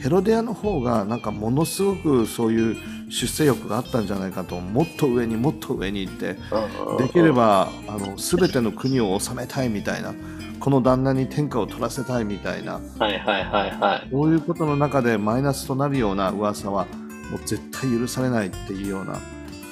[0.00, 2.76] ヘロデアの方がなんかものすごくそういう
[3.10, 6.36] 出世欲があったんじゃないかともっと上にもっと上に行って
[6.98, 10.14] できればあの全ての国を治めたいみたいな
[10.58, 14.08] この旦那に天下を取らせたいみたいなはいはいはいはい。
[14.10, 16.86] そういうことの中でマイナスとなるような噂は
[17.30, 19.18] もう絶対許されないっていうような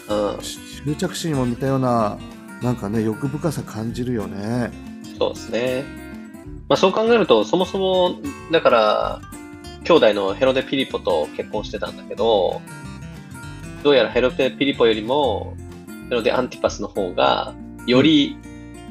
[0.09, 2.19] うん、執着心にも似たような
[2.63, 4.71] なんかね欲深さ感じるよね。
[5.19, 6.09] そうですね。
[6.69, 8.17] まあそう考えると、そもそも、
[8.53, 9.21] だから、
[9.89, 12.61] 兄弟のヘロデ・ピリポと結婚してたんだけど、
[13.83, 15.57] どうやらヘロデ・ピリポよりも、
[16.11, 17.55] ヘロデ・アンティパスの方が、
[17.87, 18.37] より、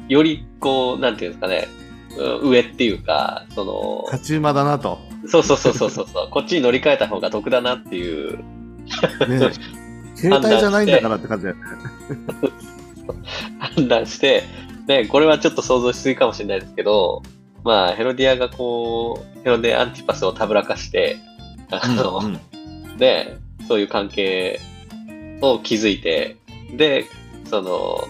[0.08, 1.68] よりこう、なんていうんですかね、
[2.16, 4.98] うん上っていうか、その、勝ち馬だなと。
[5.28, 8.38] そうそうそうそうそうそう、 こっちに乗り換えた方が得だなっていう、
[9.28, 9.52] ね、
[10.16, 11.62] 携帯じゃないんだからって感じだよね。
[13.76, 14.42] 判断して、
[14.88, 17.22] ね、これはちょっと想像しすぎかもしれないですけど、
[17.64, 21.16] まあ、ヘロディアがこう、ヘロデ・アンティパスをたぶらかして、
[21.70, 22.40] あの、うん
[22.98, 24.60] で、そういう関係
[25.40, 26.36] を築いて、
[26.76, 27.06] で、
[27.48, 28.08] その、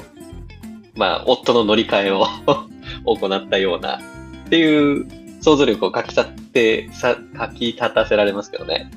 [0.96, 2.26] まあ、夫の乗り換えを
[3.05, 5.07] 行ったような、っていう
[5.40, 8.90] 想像力をかき立って、さ、かき立たせられますけどね。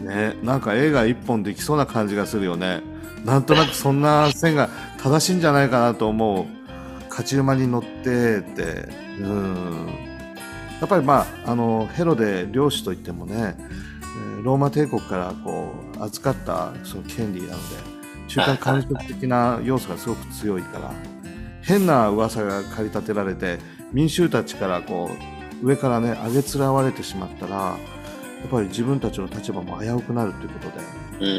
[0.00, 2.82] ね、なんか映画一本できそうな感じがするよね。
[3.24, 4.68] なんとなくそんな線が
[5.02, 6.46] 正しいんじゃないかなと思う。
[7.10, 8.88] 勝ち馬に乗ってって、
[9.20, 9.86] うん。
[10.80, 17.56] やっぱりまあ、あの、ヘロデ領主といってもね、えーローマ帝国からこう、預かったその権利なので、
[18.28, 20.92] 中間管理的な要素がすごく強いから、
[21.60, 23.58] 変な噂が駆り立てられて、
[23.92, 25.10] 民衆たちからこ
[25.62, 27.76] う、上からね、上げつらわれてしまったら、や
[28.46, 30.70] っぱり自分たちの立場も危うくなるというこ
[31.18, 31.30] とで、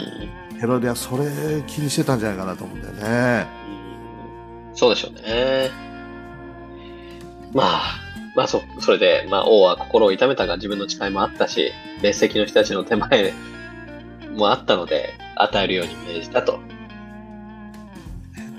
[0.52, 0.60] うん。
[0.60, 3.48] ヘロデはそれ気にしてたんじゃないかなと思うんだよね。
[4.74, 5.91] そうでしょうね。
[7.54, 7.82] まあ、
[8.36, 11.72] まあそ、それで、まあ王は心を痛めたが自分の誓いもあったし、
[12.02, 13.34] 列席の人たちの手前
[14.36, 16.60] もあったので、与えるように命じたと。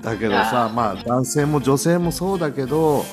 [0.01, 3.05] だけどさ、ーまあ男性も女性もそうだけど、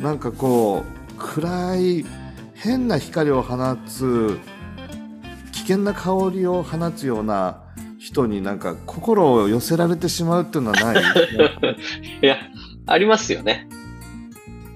[0.00, 2.06] なんかこう、暗い
[2.54, 3.56] 変な光を放
[3.86, 4.38] つ、
[5.52, 7.58] 危険な香りを放つような
[7.98, 11.02] 人になんか心を寄せられてしまうっていうのはない？
[12.22, 12.36] いや、
[12.86, 13.68] ありますよね。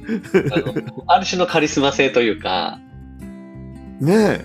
[1.06, 2.78] ある種のカリスマ性というか、
[4.00, 4.44] ねえ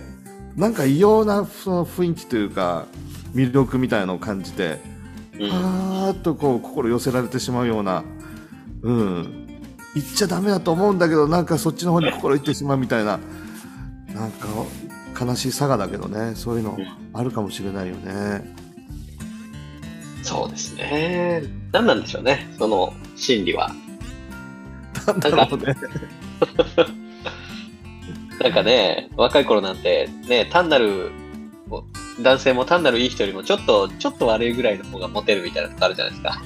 [0.56, 2.86] なんか異様なその雰囲気というか
[3.34, 4.80] 魅力みたいなのを感じて
[5.40, 8.04] うん、はーっとこう心寄せられてしまうような、
[8.84, 9.48] うん、
[9.96, 13.20] 言っちゃダメだと思うんだけどなんかそっちの方に心いってしまうみたいな
[14.14, 14.48] なんか
[15.20, 16.78] 悲しい佐賀だけどねそういうの
[17.14, 18.62] あるかもしれないよね。
[20.24, 21.42] そうですね。
[21.72, 23.72] 何なんでしょうね、その心理は。
[25.08, 25.76] なんだろうね。
[28.42, 31.12] なんかね、若い頃なんて、ね、単なる、
[32.22, 36.42] 男性も単なるいい人よりも、ちょっと、ちょっと悪いぐらいの方がモテるみたいなとこあるじゃないですか。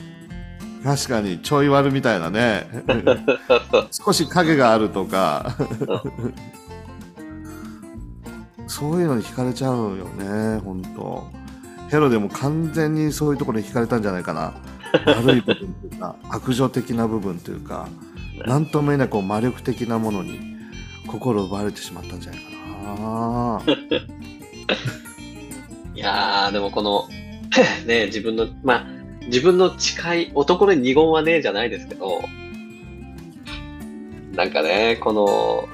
[0.84, 2.68] 確かにちょい悪みたいなね。
[3.92, 5.56] 少し影があるとか。
[8.68, 11.28] そういうのに惹かれちゃうよね本当。
[11.90, 14.54] ヘロでも完全にそういうところに惹かれたんじゃないかな。
[15.06, 17.88] 悪い部分というか悪女的な部分というか
[18.44, 20.40] 何とも言えないこう魔力的なものに
[21.08, 23.62] 心を奪われてしまったんじゃないかな。
[25.96, 27.08] いやー、でもこの、
[27.88, 28.86] ね、自分の、まあ、
[29.28, 32.22] 自分の誓い、男の二言はねえじゃないですけど、
[34.34, 35.70] なんかね、この、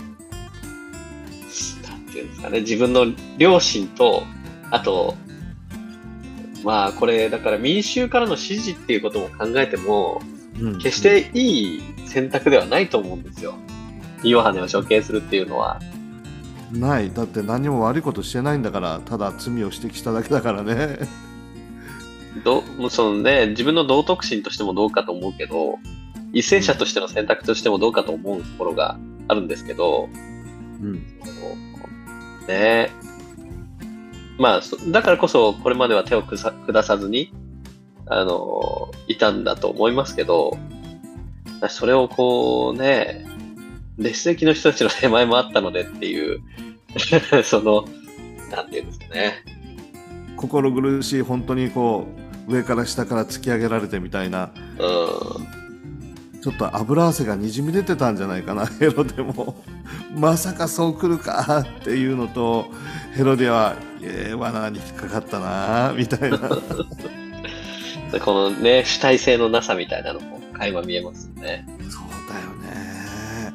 [1.89, 3.07] なんていうんですかね、自分の
[3.37, 4.23] 両親と、
[4.69, 5.15] あと、
[6.63, 10.21] まあこれ、だから民衆からの支持っていうことも考えても、
[10.61, 13.55] うん決していい選択ではないと思うんですよ。
[14.23, 15.79] ヨハネを処刑するっていうのは。
[16.71, 17.11] ない。
[17.11, 20.99] だって何も悪いことしてないんだからただ罪を指摘しただけだからね。
[22.43, 25.79] どそのね、自分の道徳心としてもどうかと思うけど、
[26.33, 28.97] 為政者としての選択としてもどうかと思うところが
[29.27, 30.07] あるんですけど、
[30.81, 31.03] うん。
[32.47, 32.89] ね。
[34.37, 37.33] まあ、そだからこそこれまでは手を下さずに、
[38.11, 40.57] あの、いたんだと思いますけど、
[41.69, 43.25] それをこうね、
[43.97, 46.41] 列席の人たちの手前もあったのでっていう、
[47.43, 47.85] その、
[48.51, 49.45] なんていうんですかね。
[50.35, 52.07] 心苦しい本当にこ
[52.47, 56.41] う上から下から突き上げられてみたいなうん。
[56.41, 59.63] ちょっと油汗がにじみ出てたんじゃないかなヘロデも
[60.15, 62.65] まさかそう来るかっていうのと
[63.13, 66.39] ヘロデはええ罠に引っかかったなみたいな
[68.11, 71.65] でこのね、主体性のなさみたいなのも垣間見えますよね。
[71.89, 73.53] そうだよね。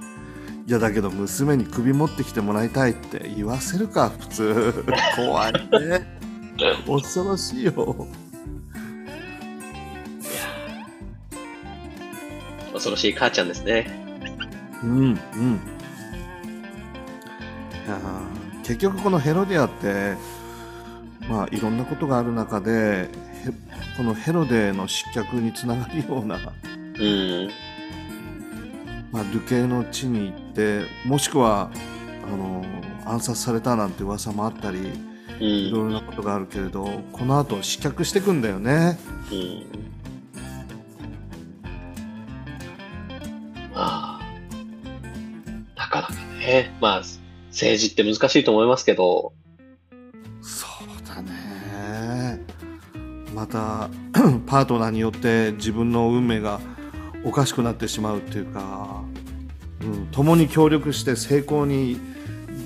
[0.67, 4.85] いやだけど娘に首持ってきてもらいたいって言わせるか普通。
[5.15, 6.19] 怖いね。
[6.87, 8.09] 恐ろしいよ。
[12.73, 13.87] 恐ろしい母ちゃんですね。
[14.83, 15.61] うんうん。
[17.87, 20.17] いやー結局このヘロディアって
[21.29, 23.09] まあいろんなことがある中でへ
[23.97, 27.51] このヘロデの失脚につながるような、うん。
[29.13, 31.71] まあ、流刑の地に行ってもしくは
[32.25, 32.65] あの
[33.05, 34.79] 暗殺されたなんて噂もあったり
[35.41, 35.45] うん。
[35.45, 38.99] いろいろなことがあるけれどこの後失脚していくんだよね。
[39.31, 39.87] うん。
[43.75, 44.21] まあ、
[45.77, 47.03] なかなかね、まあ、
[47.51, 49.35] 政治って難しいと思いますけど、
[53.37, 53.91] また
[54.47, 56.59] パートナーによって自分の運命が
[57.23, 59.05] おかしくなってしまうっていうか、
[59.83, 62.01] うん、共に協力して成功に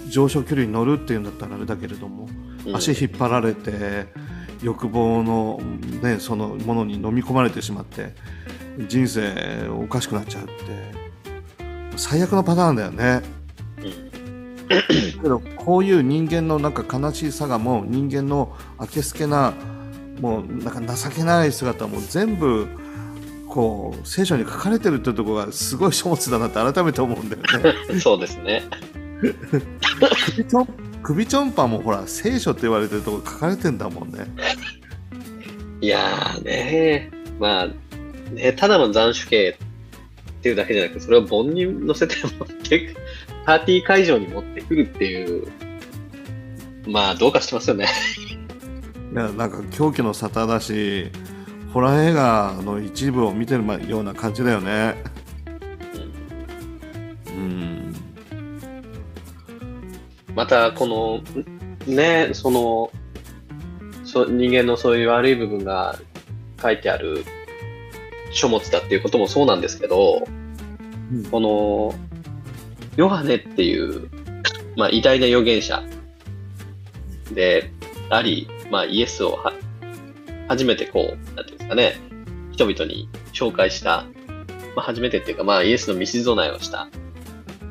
[0.08, 2.40] 上昇距離に乗るっていうんだったらあれだけれども、うん
[2.74, 4.06] 足引っ張られて
[4.62, 5.58] 欲望の,、
[6.02, 8.12] ね、そのものに飲み込まれてしまって
[8.86, 10.52] 人生おかしくなっちゃうって
[11.96, 13.22] 最悪のパターンだよね。
[13.78, 14.10] うん
[15.22, 19.52] けどこういう人間のなんか悲しいさがも人間のあけすけな
[20.20, 22.68] もうなんか情けない姿も全部
[23.48, 27.74] こう聖書に書かれてるってところがすごい書物だなって改めて思うんだよね。
[28.00, 28.62] そうですね。
[30.26, 30.68] 首ちょん
[31.02, 34.26] 首ちょんぱもほら聖書って言われてるところ書かれてんだもんね。
[35.80, 37.68] いやーね、まあ、
[38.34, 39.58] ね、ただの斬首刑
[40.40, 42.96] っていうだけじゃなく、それを盆に乗せて持ってく、
[43.46, 45.48] パーティー会場に持ってくるっていう、
[46.86, 47.88] まあ、どうかしてますよね。
[49.12, 51.10] いやなんか狂気の沙汰だし
[51.72, 54.96] ホラー映画の一部を見てるような感じだよね。
[57.28, 57.94] うん
[60.34, 62.90] また、この、ね、その、
[64.04, 65.98] そ人間のそういう悪い部分が
[66.60, 67.24] 書いてある
[68.32, 70.24] 書物だっていうこともそうなんですけど、
[71.12, 71.94] うんこの、
[72.96, 74.08] ヨハネっていう、
[74.76, 75.82] まあ、偉大な預言者
[77.32, 77.70] で
[78.08, 79.52] あり、まあ、イエスをは
[80.48, 81.96] 初めてこう、なんていうんですかね、
[82.52, 84.04] 人々に紹介した、
[84.76, 86.88] まあ、初めてっていうか、まあ、イエスの道備えをした、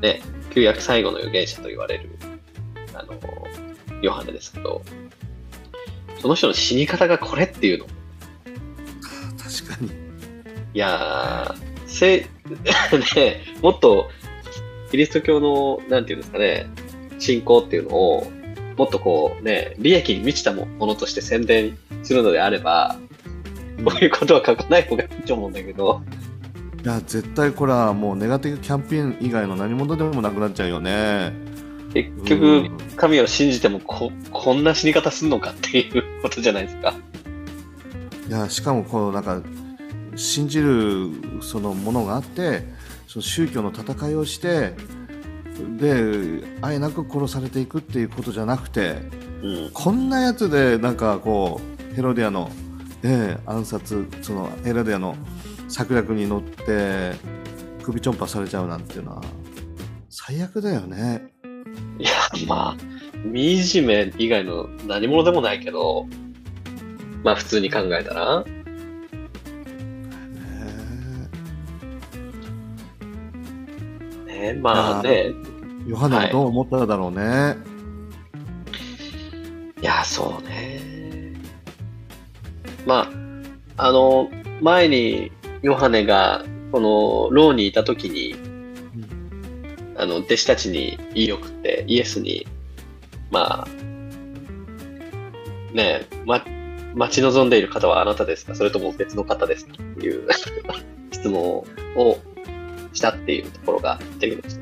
[0.02, 0.22] ね、
[0.52, 2.10] 旧約最後の預言者と言われる、
[2.93, 3.16] あの、
[4.02, 4.82] ヨハネですけど、
[6.22, 7.86] その人の死に方がこれっていうの。
[9.38, 9.89] 確かに。
[10.74, 12.28] いやー、せ、
[13.16, 14.10] ね、もっと、
[14.91, 16.70] キリスト教の、なんていうんですかね、
[17.20, 18.32] 信仰っていうのを、
[18.80, 22.95] もっとこうね、利益に満ちたものとして宣伝するのであれば、
[23.84, 26.01] こういうことは書かない方がいいと思うんだけど、
[26.82, 31.34] いや絶対これはもうネガティブキャンペーン以外の何者でもなくなっちゃうよね。
[31.93, 36.95] 結う局ん、神を信じてもこ、こんな死に方すんのかっていうことじゃないですか。
[38.30, 39.41] いやしかもこのなんか
[40.15, 41.09] 信じる
[41.41, 42.63] そのものがあって
[43.07, 44.71] その宗教の戦いをして
[45.78, 48.97] であえなく殺されていくっていうことじゃなくて
[49.41, 49.72] うん。
[49.74, 52.49] こんなやつでなんかこうヘロディアの、
[53.03, 55.16] ええ暗殺そのヘロディアの
[55.68, 57.14] 策略に乗って
[57.84, 59.24] 首ちょんぱされちゃうなんていうのは
[60.10, 61.24] 最悪だよね。
[61.97, 62.10] いや、
[62.47, 62.78] まあ、
[63.24, 66.07] 惨め以外の何者でもないけど、
[67.24, 68.43] まあ普通に考えたら、
[74.62, 75.34] まあね、え
[75.90, 77.56] ヨハネはどう思っただろうね。
[79.82, 80.82] いや、そうね。
[82.86, 83.10] ま
[83.78, 84.30] あ、あの、
[84.62, 85.32] 前に
[85.64, 88.36] ヨハネが、この、牢にいた時に、
[89.98, 92.46] あの、弟子たちに言い送って、イエスに、
[93.32, 93.68] まあ、
[95.74, 96.44] ねえ、ま、
[96.96, 98.56] 待ち望んでいる方はあなたですか？
[98.56, 99.74] それとも別の方ですか？
[99.74, 100.28] っていう
[101.12, 101.66] 質問を
[102.94, 104.59] したっていうところが出てきまし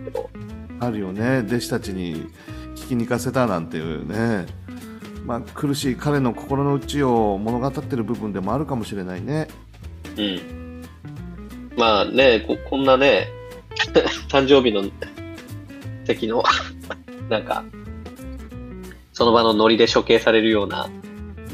[0.80, 2.28] あるよね弟子たちに
[2.76, 4.46] 聞きに行かせたなんていうね、
[5.26, 9.48] まあ、苦しい彼の心の内を物語ってる部分でもあるかもしれないね。
[10.18, 10.84] うん。
[11.76, 13.28] まあね、ここんなね、
[14.30, 14.84] 誕生日の
[16.06, 16.44] 敵の、
[17.30, 17.64] なんか、
[19.14, 20.90] その場のノリで処刑されるような、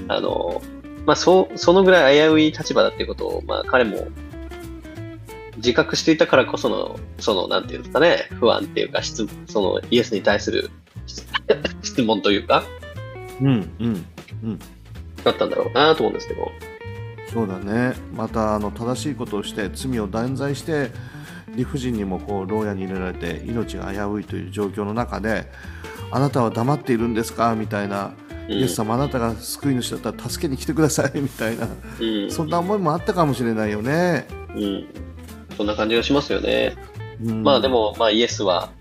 [0.08, 0.62] あの、
[1.06, 4.08] まあそ、そのぐらい危うい立場だっていうことを、まあ彼も
[5.64, 10.70] 自覚していたからこその、その、なんていうんですかね、不安っていうか、質、そのイエスに対する
[11.08, 11.26] 質
[11.82, 12.64] 質問というか、
[13.42, 13.52] うんう
[13.84, 14.06] ん
[14.44, 14.60] うん
[15.24, 16.52] だったんだろうなと思うんですけど、
[17.32, 20.92] そうだねまたあの正しいことをして罪を断罪して
[21.56, 25.50] 理不尽にもこう牢屋に入れられて命が危ういという状況の中で
[26.12, 27.56] あなたは黙っているんですか？
[27.56, 31.66] みたいな、うんイエス様あなたが救い主だったら助けに来てくださいみたいな、
[31.98, 32.30] うん。
[32.30, 34.28] そんな思いもあったかもしれないよね。
[34.54, 34.86] うん。
[35.56, 36.76] そんな感じがしますよね。
[37.24, 38.72] うんまあでも、まあイエスは、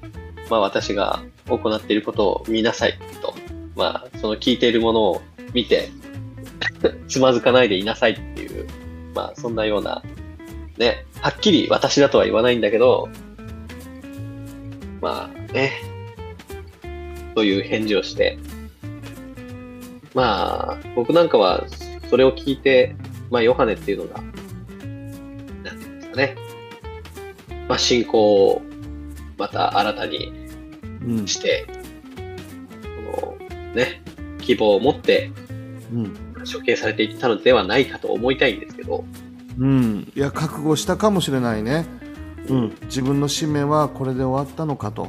[0.51, 3.35] まあ私が行っていることを見なさいと。
[3.77, 5.23] まあその聞いているものを
[5.55, 5.91] 見て、
[7.09, 8.67] つまずかないでいなさいっていう、
[9.15, 10.03] まあそんなような、
[10.79, 13.09] ね、はっきり私だとは言わないんだけど、
[15.01, 15.73] まあね、
[17.35, 18.39] という返事をして、
[20.15, 21.65] まあ僕なんかは
[22.09, 22.95] それを聞いて、
[23.31, 26.37] まあヨハネっていうのが、なんていうんですかね、
[27.73, 28.63] まあ、信仰を
[29.39, 30.31] また新たに
[31.07, 31.27] うん。
[31.27, 31.67] して、
[33.17, 34.03] このね、
[34.43, 35.33] 希望を持って
[35.91, 36.15] うん。
[36.45, 39.07] 処刑されていったのではないかと思いたいんですけど、
[39.59, 41.87] うん、いや覚悟したかもしれないね、
[42.49, 45.09] うん、自分の使命はこれで終わったのかと。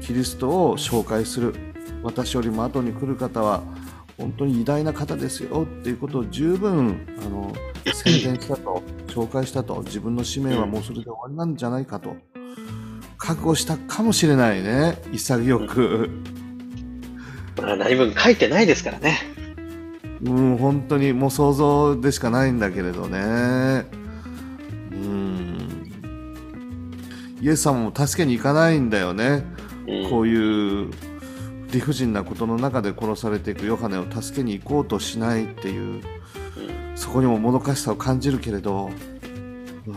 [0.00, 1.54] キリストを紹介する。
[2.02, 3.62] 私よりも後に来る方は
[4.18, 7.52] 本当に偉大な方ですよっていうことを十分あの
[7.92, 12.16] 宣伝したと紹介したと自分の使命はもうそれで終わりなんじゃないかと
[13.18, 16.10] 覚悟したかもしれないね潔く、
[17.58, 19.18] まあ、何分書いてないですからね。
[20.22, 23.86] うん、本当にもう想像でしかないんだけれどね。
[24.92, 25.92] うん。
[27.40, 29.44] イエス様も助けに行かないんだよね。
[29.86, 30.90] うんこういう
[31.76, 36.02] 理不尽なことの中で殺されていくヨハネを助けに行こうとしないっていう、うん
[36.96, 38.90] そこにももどかしさを感じるけれど、
[39.86, 39.94] うん。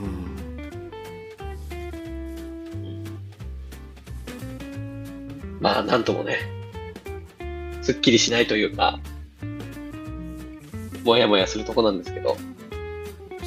[5.61, 6.39] まあ、なんともね、
[7.81, 8.99] すっきりしないというか、
[11.05, 12.35] もやもやするとこなんですけど、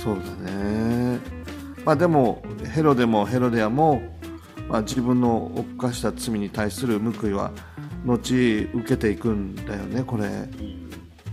[0.03, 1.20] そうだね。
[1.85, 4.01] まあでもヘロデもヘロデアも、
[4.68, 7.53] まあ、自分の犯した罪に対する報いは
[8.05, 10.29] 後受けていくんだよねこれ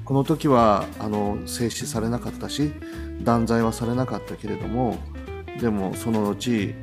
[0.06, 2.74] この時はあの静止されなかったし
[3.22, 4.98] 断罪はされなかったけれども
[5.60, 6.74] でもその後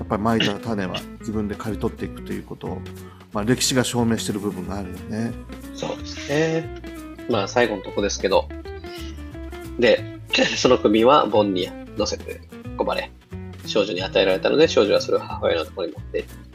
[0.00, 2.80] やっぱりまいた種は自分で刈り取っていくということを、
[3.32, 5.32] まあ、歴史が証明してる部分があるよね。
[5.74, 6.64] そうですね。
[7.28, 8.48] まあ、最後のとこですけど、
[9.78, 10.18] で、
[10.56, 11.68] その組は盆に
[11.98, 12.40] 乗せて
[12.78, 13.12] 運ばれ、
[13.66, 16.49] 少女に与えられたので、少女はそれを母親のところに持っていった。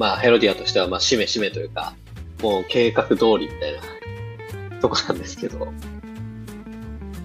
[0.00, 1.92] まあ、ヘロディアとしては、まあ、しめしめというか、
[2.40, 3.74] もう計画通りみたい
[4.72, 5.70] なとこなんですけど、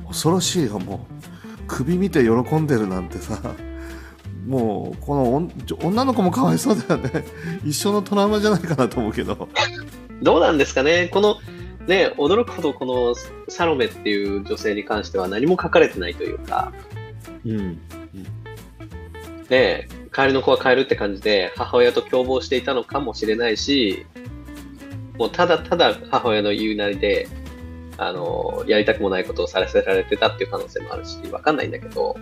[0.05, 1.15] 恐ろしいよもう。
[1.67, 3.39] 首見て喜んでるなんてさ。
[4.45, 5.49] もうこの
[5.81, 7.25] 女の子もかわいそうだよね。
[7.63, 9.47] 一生のトラウマじゃないかなと思うけど。
[10.21, 11.09] どうなんですかね。
[11.13, 11.37] この、
[11.87, 13.15] ね、驚くほどこの
[13.47, 16.73] サロメっていう女性に関しては何も書かれてないというか、
[17.45, 17.79] うん。
[19.49, 24.05] ね、カエルの子はカエルって感じで母親と共謀していたのかもしれないし、
[25.17, 27.27] もうただただ母親の言うなりで、
[27.97, 32.15] あの、やりたくもないことをさせられてたっていう可能性もあるし、わかんないんだけど、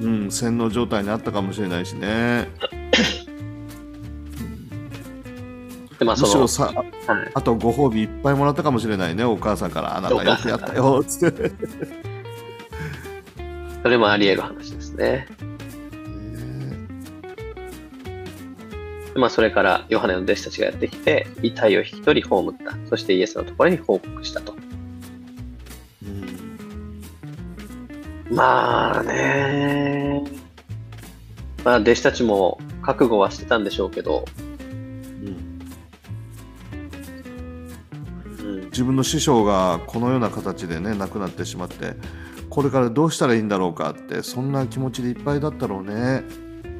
[0.00, 2.48] うん、洗脳状態にあったかもしれないしね。
[5.98, 6.86] で、まあむしろさはい、
[7.34, 9.96] あとご褒美いっぱいもらったかもしれないねお母さんから。
[9.96, 11.50] あなたよくやったよつって。
[13.82, 15.26] それもあり得る話ですね。
[19.16, 22.76] まあそれからヨハネの弟子たちがやってきて、遺体を引き取り葬った。
[22.88, 24.54] そしてイエスのところに報告したと。
[26.04, 27.00] うん
[28.30, 30.22] まあね。
[31.64, 34.24] まあ弟子たちも覚悟はしてたんでしょうけど、
[38.40, 41.94] うん、自分の師匠がこのような形でね亡くなってしまって
[42.48, 46.22] これからどうしたらいいんだろうかってそんな気持ちでいっぱいだったろうね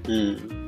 [0.09, 0.66] うん。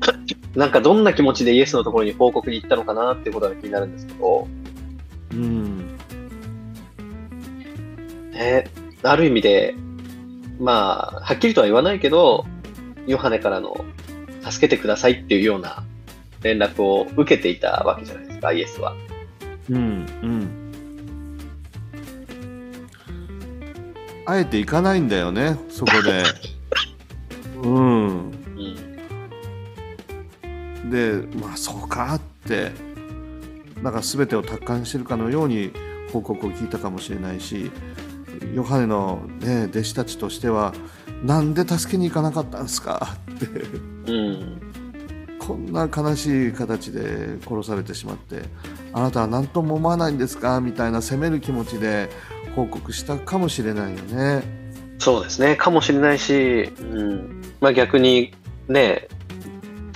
[0.54, 4.48] なんかどんな気持ちでイエスのところに報告に行ったのかなっていうことが気になるんですけど、
[5.32, 5.96] うん
[8.32, 8.68] ね、
[9.02, 9.74] ある意味で、
[10.58, 12.46] まあ、はっきりとは言わないけど、
[13.06, 13.84] ヨハネからの
[14.42, 15.84] 助けてくださいっていうような
[16.42, 18.94] 連絡を受けていたわけじゃないですか、イエスは。
[19.70, 20.60] うんうん
[24.26, 26.22] あえて行かないんだよねそこで
[27.64, 28.29] うん うん。
[30.90, 32.72] でまあそうかって
[33.82, 35.72] なんか全てを達観してるかのように
[36.12, 37.70] 報告を聞いたかもしれないし
[38.54, 40.74] ヨハネの、ね、弟子たちとしては
[41.22, 43.46] なんで助けに行かなかったんですかって
[44.12, 44.60] うん。
[45.38, 48.42] こんな悲しい形で殺されてしまって
[48.92, 52.08] あなたは何とも思わないんですかみたいな責める気持ちで
[52.54, 54.42] 報告したかもしれないよね。
[54.98, 58.32] そうですね、かもしれないし、うんまあ、逆に
[58.68, 59.08] ね、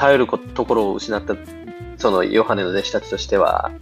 [0.04, 1.34] 頼ることころを失った
[1.96, 3.72] そのヨハネの弟子たちとしては、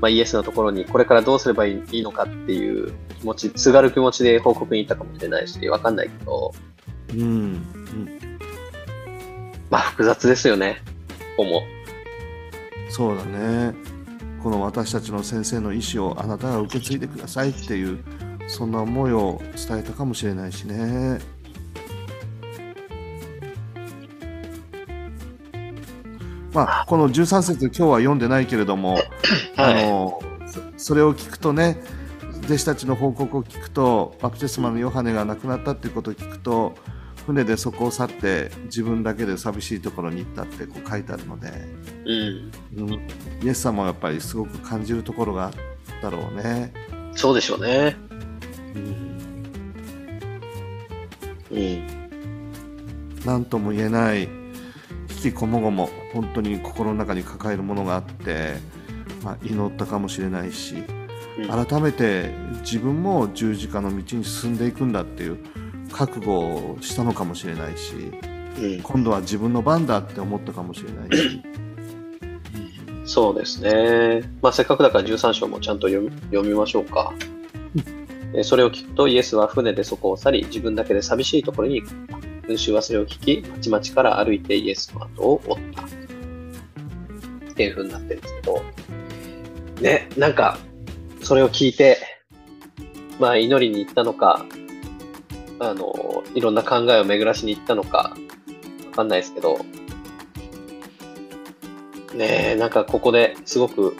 [0.00, 6.52] まあ、イエスのところにこれからどうすればいいのかっていう気持ち、すがる気持ちで報告に行ったかもしれないし、わかんないけど、
[7.14, 8.38] うん、うん、
[9.70, 10.82] まあ複雑ですよね、
[11.36, 11.62] ここも。
[12.90, 13.74] そうだね。
[14.42, 17.98] この私たちの先生の意思をあなたが受け継いでくださいっていう
[18.46, 21.18] そんな思いを伝えたかもしれないしね
[26.52, 28.98] まあこの13節今日は読んでないけれども、
[29.56, 30.20] あの
[30.76, 31.78] そそれを聞くとね
[32.44, 36.74] 弟子たちの報告を聞くとバプテスマのヨハネが亡くなったっていうことを聞くと
[37.26, 41.52] 船でそこを去って自分だけで寂しいところに行ったってこう書いてあるので、
[42.06, 42.92] うん、うん、
[43.44, 45.52] イエス様はやっぱりすごく感じるところがあっ
[46.00, 46.72] たろうね。
[47.12, 47.96] そうでしょうね。
[51.50, 53.44] うん、うん、なん。
[53.44, 54.37] とも言えない
[55.18, 58.54] 引きこもごも本当に心の中に抱えるものがあって、
[59.22, 60.76] まあ、祈ったかもしれないし
[61.38, 65.38] うん改めて自分も十字架の道に進んでいくんだっていう
[65.92, 68.12] 覚悟をしたのかもしれないし
[68.58, 71.40] うん、今度は自分の番だって思ったかもしれないし、
[73.04, 74.22] そうですね。
[74.42, 77.12] まあ、せっかくだから13章もちゃんと読み読みましょうか。
[78.34, 82.27] えそれを聞くと、イエスは船でそこを去り、自分だけで寂しいところに行った。
[82.48, 85.82] 群衆はそれを聞き、まちまちから歩いてイエスの後を追った。
[87.52, 88.62] っていう風になってるんですけど、
[89.82, 90.58] ね、なんか、
[91.22, 91.98] それを聞いて、
[93.20, 94.46] まあ、祈りに行ったのか、
[95.60, 98.16] あの、いろんな考えを巡らしに行ったのか、
[98.86, 99.58] わかんないですけど、
[102.14, 103.94] ねえ、なんかここですごく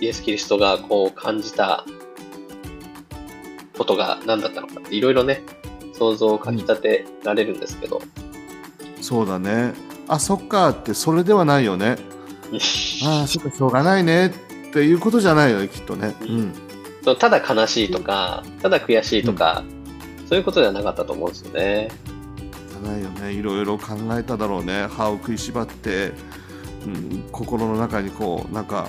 [0.00, 1.84] イエス・キリストがこう感じた
[3.76, 5.42] ことが何だったのかっていろいろね、
[5.98, 8.00] 想像をかき立てられるんですけど、
[9.00, 9.74] そうだね。
[10.08, 10.70] あそっか。
[10.70, 11.96] ってそれではないよね。
[13.04, 14.26] ああそっかしょうがないね。
[14.26, 14.30] っ
[14.72, 16.14] ていうことじゃないよねきっとね。
[16.22, 16.52] うん。
[17.18, 19.62] ただ悲しいとか、ただ悔しいとか、
[20.28, 21.88] そういうことではなかったと思うんですよね。
[22.68, 23.32] じゃないよね。
[23.32, 24.88] いろいろ考えただろうね。
[24.90, 26.12] 歯を食いしばって、
[26.84, 28.88] うん、心の中にこうなんか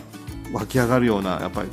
[0.51, 1.69] 湧き上がるようなやっぱり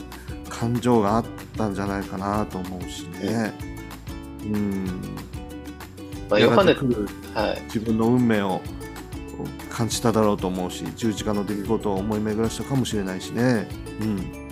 [0.50, 1.24] 感情があっ
[1.56, 3.52] たんじゃないかなと思うしね。
[4.44, 4.86] うん、
[6.30, 7.62] まあ、ヨハネはい。
[7.64, 8.60] 自分の運命を
[9.70, 13.68] 感じただろうと思うし十字架の出来事を思い巡らしたかもしれないしね。
[14.00, 14.44] うん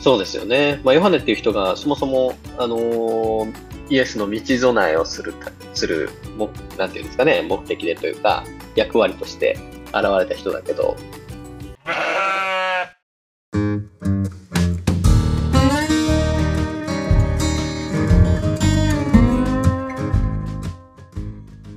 [0.00, 0.80] そうですよね。
[0.82, 6.08] まあ、ヨハネっていう人がそもそも、あのーイエスの道備えをするか、する、
[6.38, 6.48] も
[6.78, 8.42] なんていうんですかね、目的でというか、
[8.74, 9.58] 役割として
[9.88, 10.96] 現れた人だけど、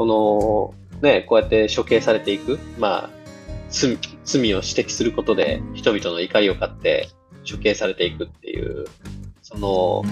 [0.06, 3.10] この、ね、こうやって処刑されていく、まあ、
[3.70, 7.10] 罪罪を指摘することで人々の怒りを買って
[7.50, 8.86] 処刑されていくっていう、
[9.42, 10.04] その、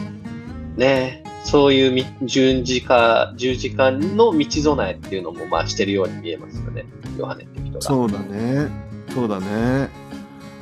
[0.75, 6.85] ね、そういうみ十字架、十字架の道備えっていうのも、まあ、してるように見えますよね、
[7.17, 7.81] ヨハネって人が。
[7.81, 8.69] そうだね
[9.13, 9.89] そうだね、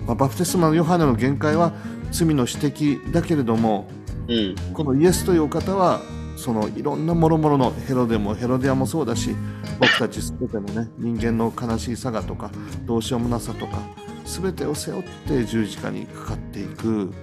[0.06, 1.72] まあ、バプテスマのヨハネの限界は
[2.12, 2.54] 罪の指
[3.00, 3.88] 摘だけれども
[4.28, 4.56] うん。
[4.74, 6.02] このイエスというお方は
[6.42, 9.36] そのいろんなもろもろのヘロデもヘロデアもそうだし
[9.80, 12.52] 僕たち全てのね人間の悲しさがとか
[12.86, 13.80] どうしようもなさとか
[14.26, 17.14] 全てを背負って十字架にかかっていく、うん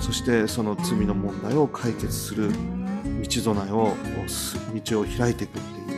[0.00, 2.50] そしてその罪の問題を解決する
[3.22, 3.94] 道備えを
[4.26, 5.94] す道を開いていくって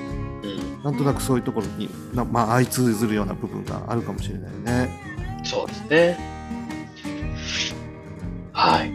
[0.47, 0.83] いううん。
[0.83, 5.41] なんとなくそういうところにな、まあ、相通ずるような部分があるかもしれないね。
[5.45, 6.19] そうですね。
[8.53, 8.93] はい。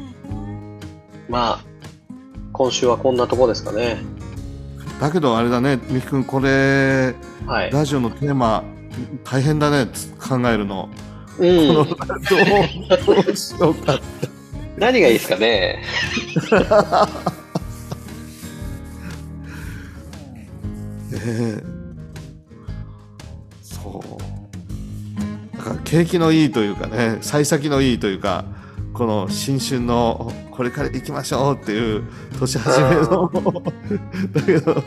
[1.27, 1.74] まあ、
[2.57, 3.97] 今週はこんなとこですかね。
[5.01, 7.13] だけどあれだね、みきくん、これ、
[7.45, 7.71] はい。
[7.71, 8.63] ラジオのテーマ、
[9.25, 10.89] 大変だね、つ考えるの。
[11.37, 11.73] うん。
[11.73, 11.95] どうど
[13.29, 13.99] うしようか。
[14.77, 15.83] 何がいいですかね。
[21.11, 21.61] ねえ
[23.61, 24.01] そ
[25.53, 25.57] う。
[25.57, 28.45] だから景気のいいというかね、幸先のいいというか、
[28.93, 32.03] この新春のこれから行きましょうっていう
[32.39, 33.31] 年始めの、
[34.31, 34.83] だけど、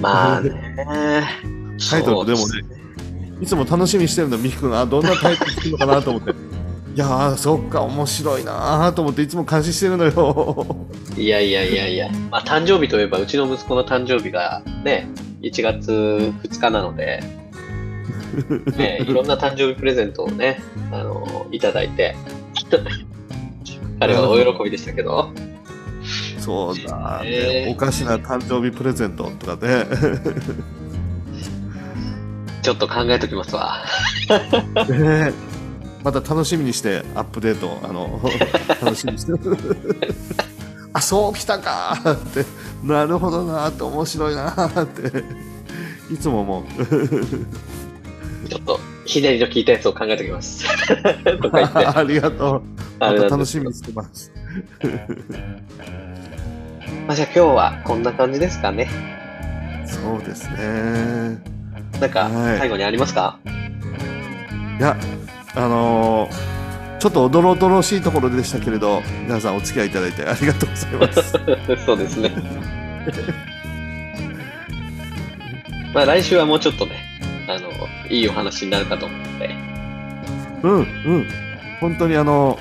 [0.00, 1.28] まあね。
[1.90, 2.64] タイトルでもねそうす
[3.40, 6.30] いつも楽しみにしてるの、みきくんが、あどんなタイトル作るのかなと思って。
[6.30, 10.66] いやー、そっか、面白いなーと思って、いつも監視してるのよ。
[11.16, 15.06] いやいやいやいや、まあ、誕生日といえば、うちの息子の誕生日がね、
[15.42, 17.22] 1月2日なので、
[18.76, 22.16] ね、いろんな誕生日プレゼントをね、あの、いただいて、
[24.00, 25.30] 彼はお喜びでしたけど、
[26.38, 27.66] そうだ、へー。
[27.66, 29.86] ね、おかしな誕生日プレゼントとかね。
[32.62, 33.84] ちょっと考えときますわ。
[34.90, 35.32] ね
[36.02, 38.20] また楽しみにしてアップデートあの
[38.82, 39.32] 楽しみにして。
[40.92, 41.98] あそうきたか。
[42.10, 42.44] って。
[42.82, 45.24] なるほどなって面白いなって。
[46.12, 46.64] いつも思う。
[48.48, 50.64] ちょっと、左の聞いたやつを考えときます。
[51.40, 51.86] とか言って。
[51.86, 52.62] ありがとう
[52.98, 54.32] まあれた楽しみにしてます
[57.06, 58.88] まあ、じゃあ今日はこんな感じですかね。
[59.86, 61.38] そうですね
[62.00, 63.38] なんか、はい最後にありますか？
[64.78, 64.96] いや
[65.54, 66.56] あのー
[66.98, 71.32] ちょっとおどろおどろしいところでしたけれど皆さんお付き合いいただいてありがとうございます
[71.84, 72.32] そうですね。
[75.94, 76.92] まあ来週はもうちょっとね、
[77.48, 77.70] あの、
[78.08, 79.50] いいお話になるかと思って。
[80.62, 80.82] うんう
[81.18, 81.46] ん
[81.80, 82.58] 本当にあの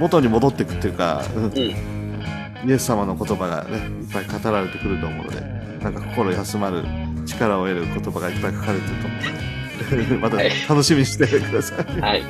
[0.00, 1.52] 元に戻っていくっていうか、うんうん。
[1.52, 5.40] イエス様の言葉がね、いっぱい語られてくると思うので、
[5.82, 6.84] なんか心休まる、
[7.24, 12.00] 力を得る言葉がいっぱい書かれてると思うので、 またはい楽しみにしてください。
[12.00, 12.22] はい。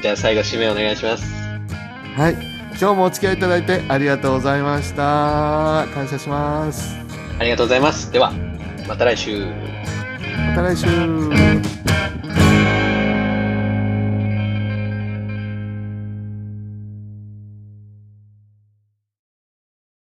[0.00, 1.24] じゃあ最後締めお願いします。
[2.16, 2.36] はい。
[2.80, 5.86] 今日もお付き合いいただいてありがとうございました。
[5.94, 6.96] 感謝します。
[7.38, 8.10] ありがとうございます。
[8.10, 8.32] では、
[8.88, 9.46] また来週。
[10.36, 12.41] また来週。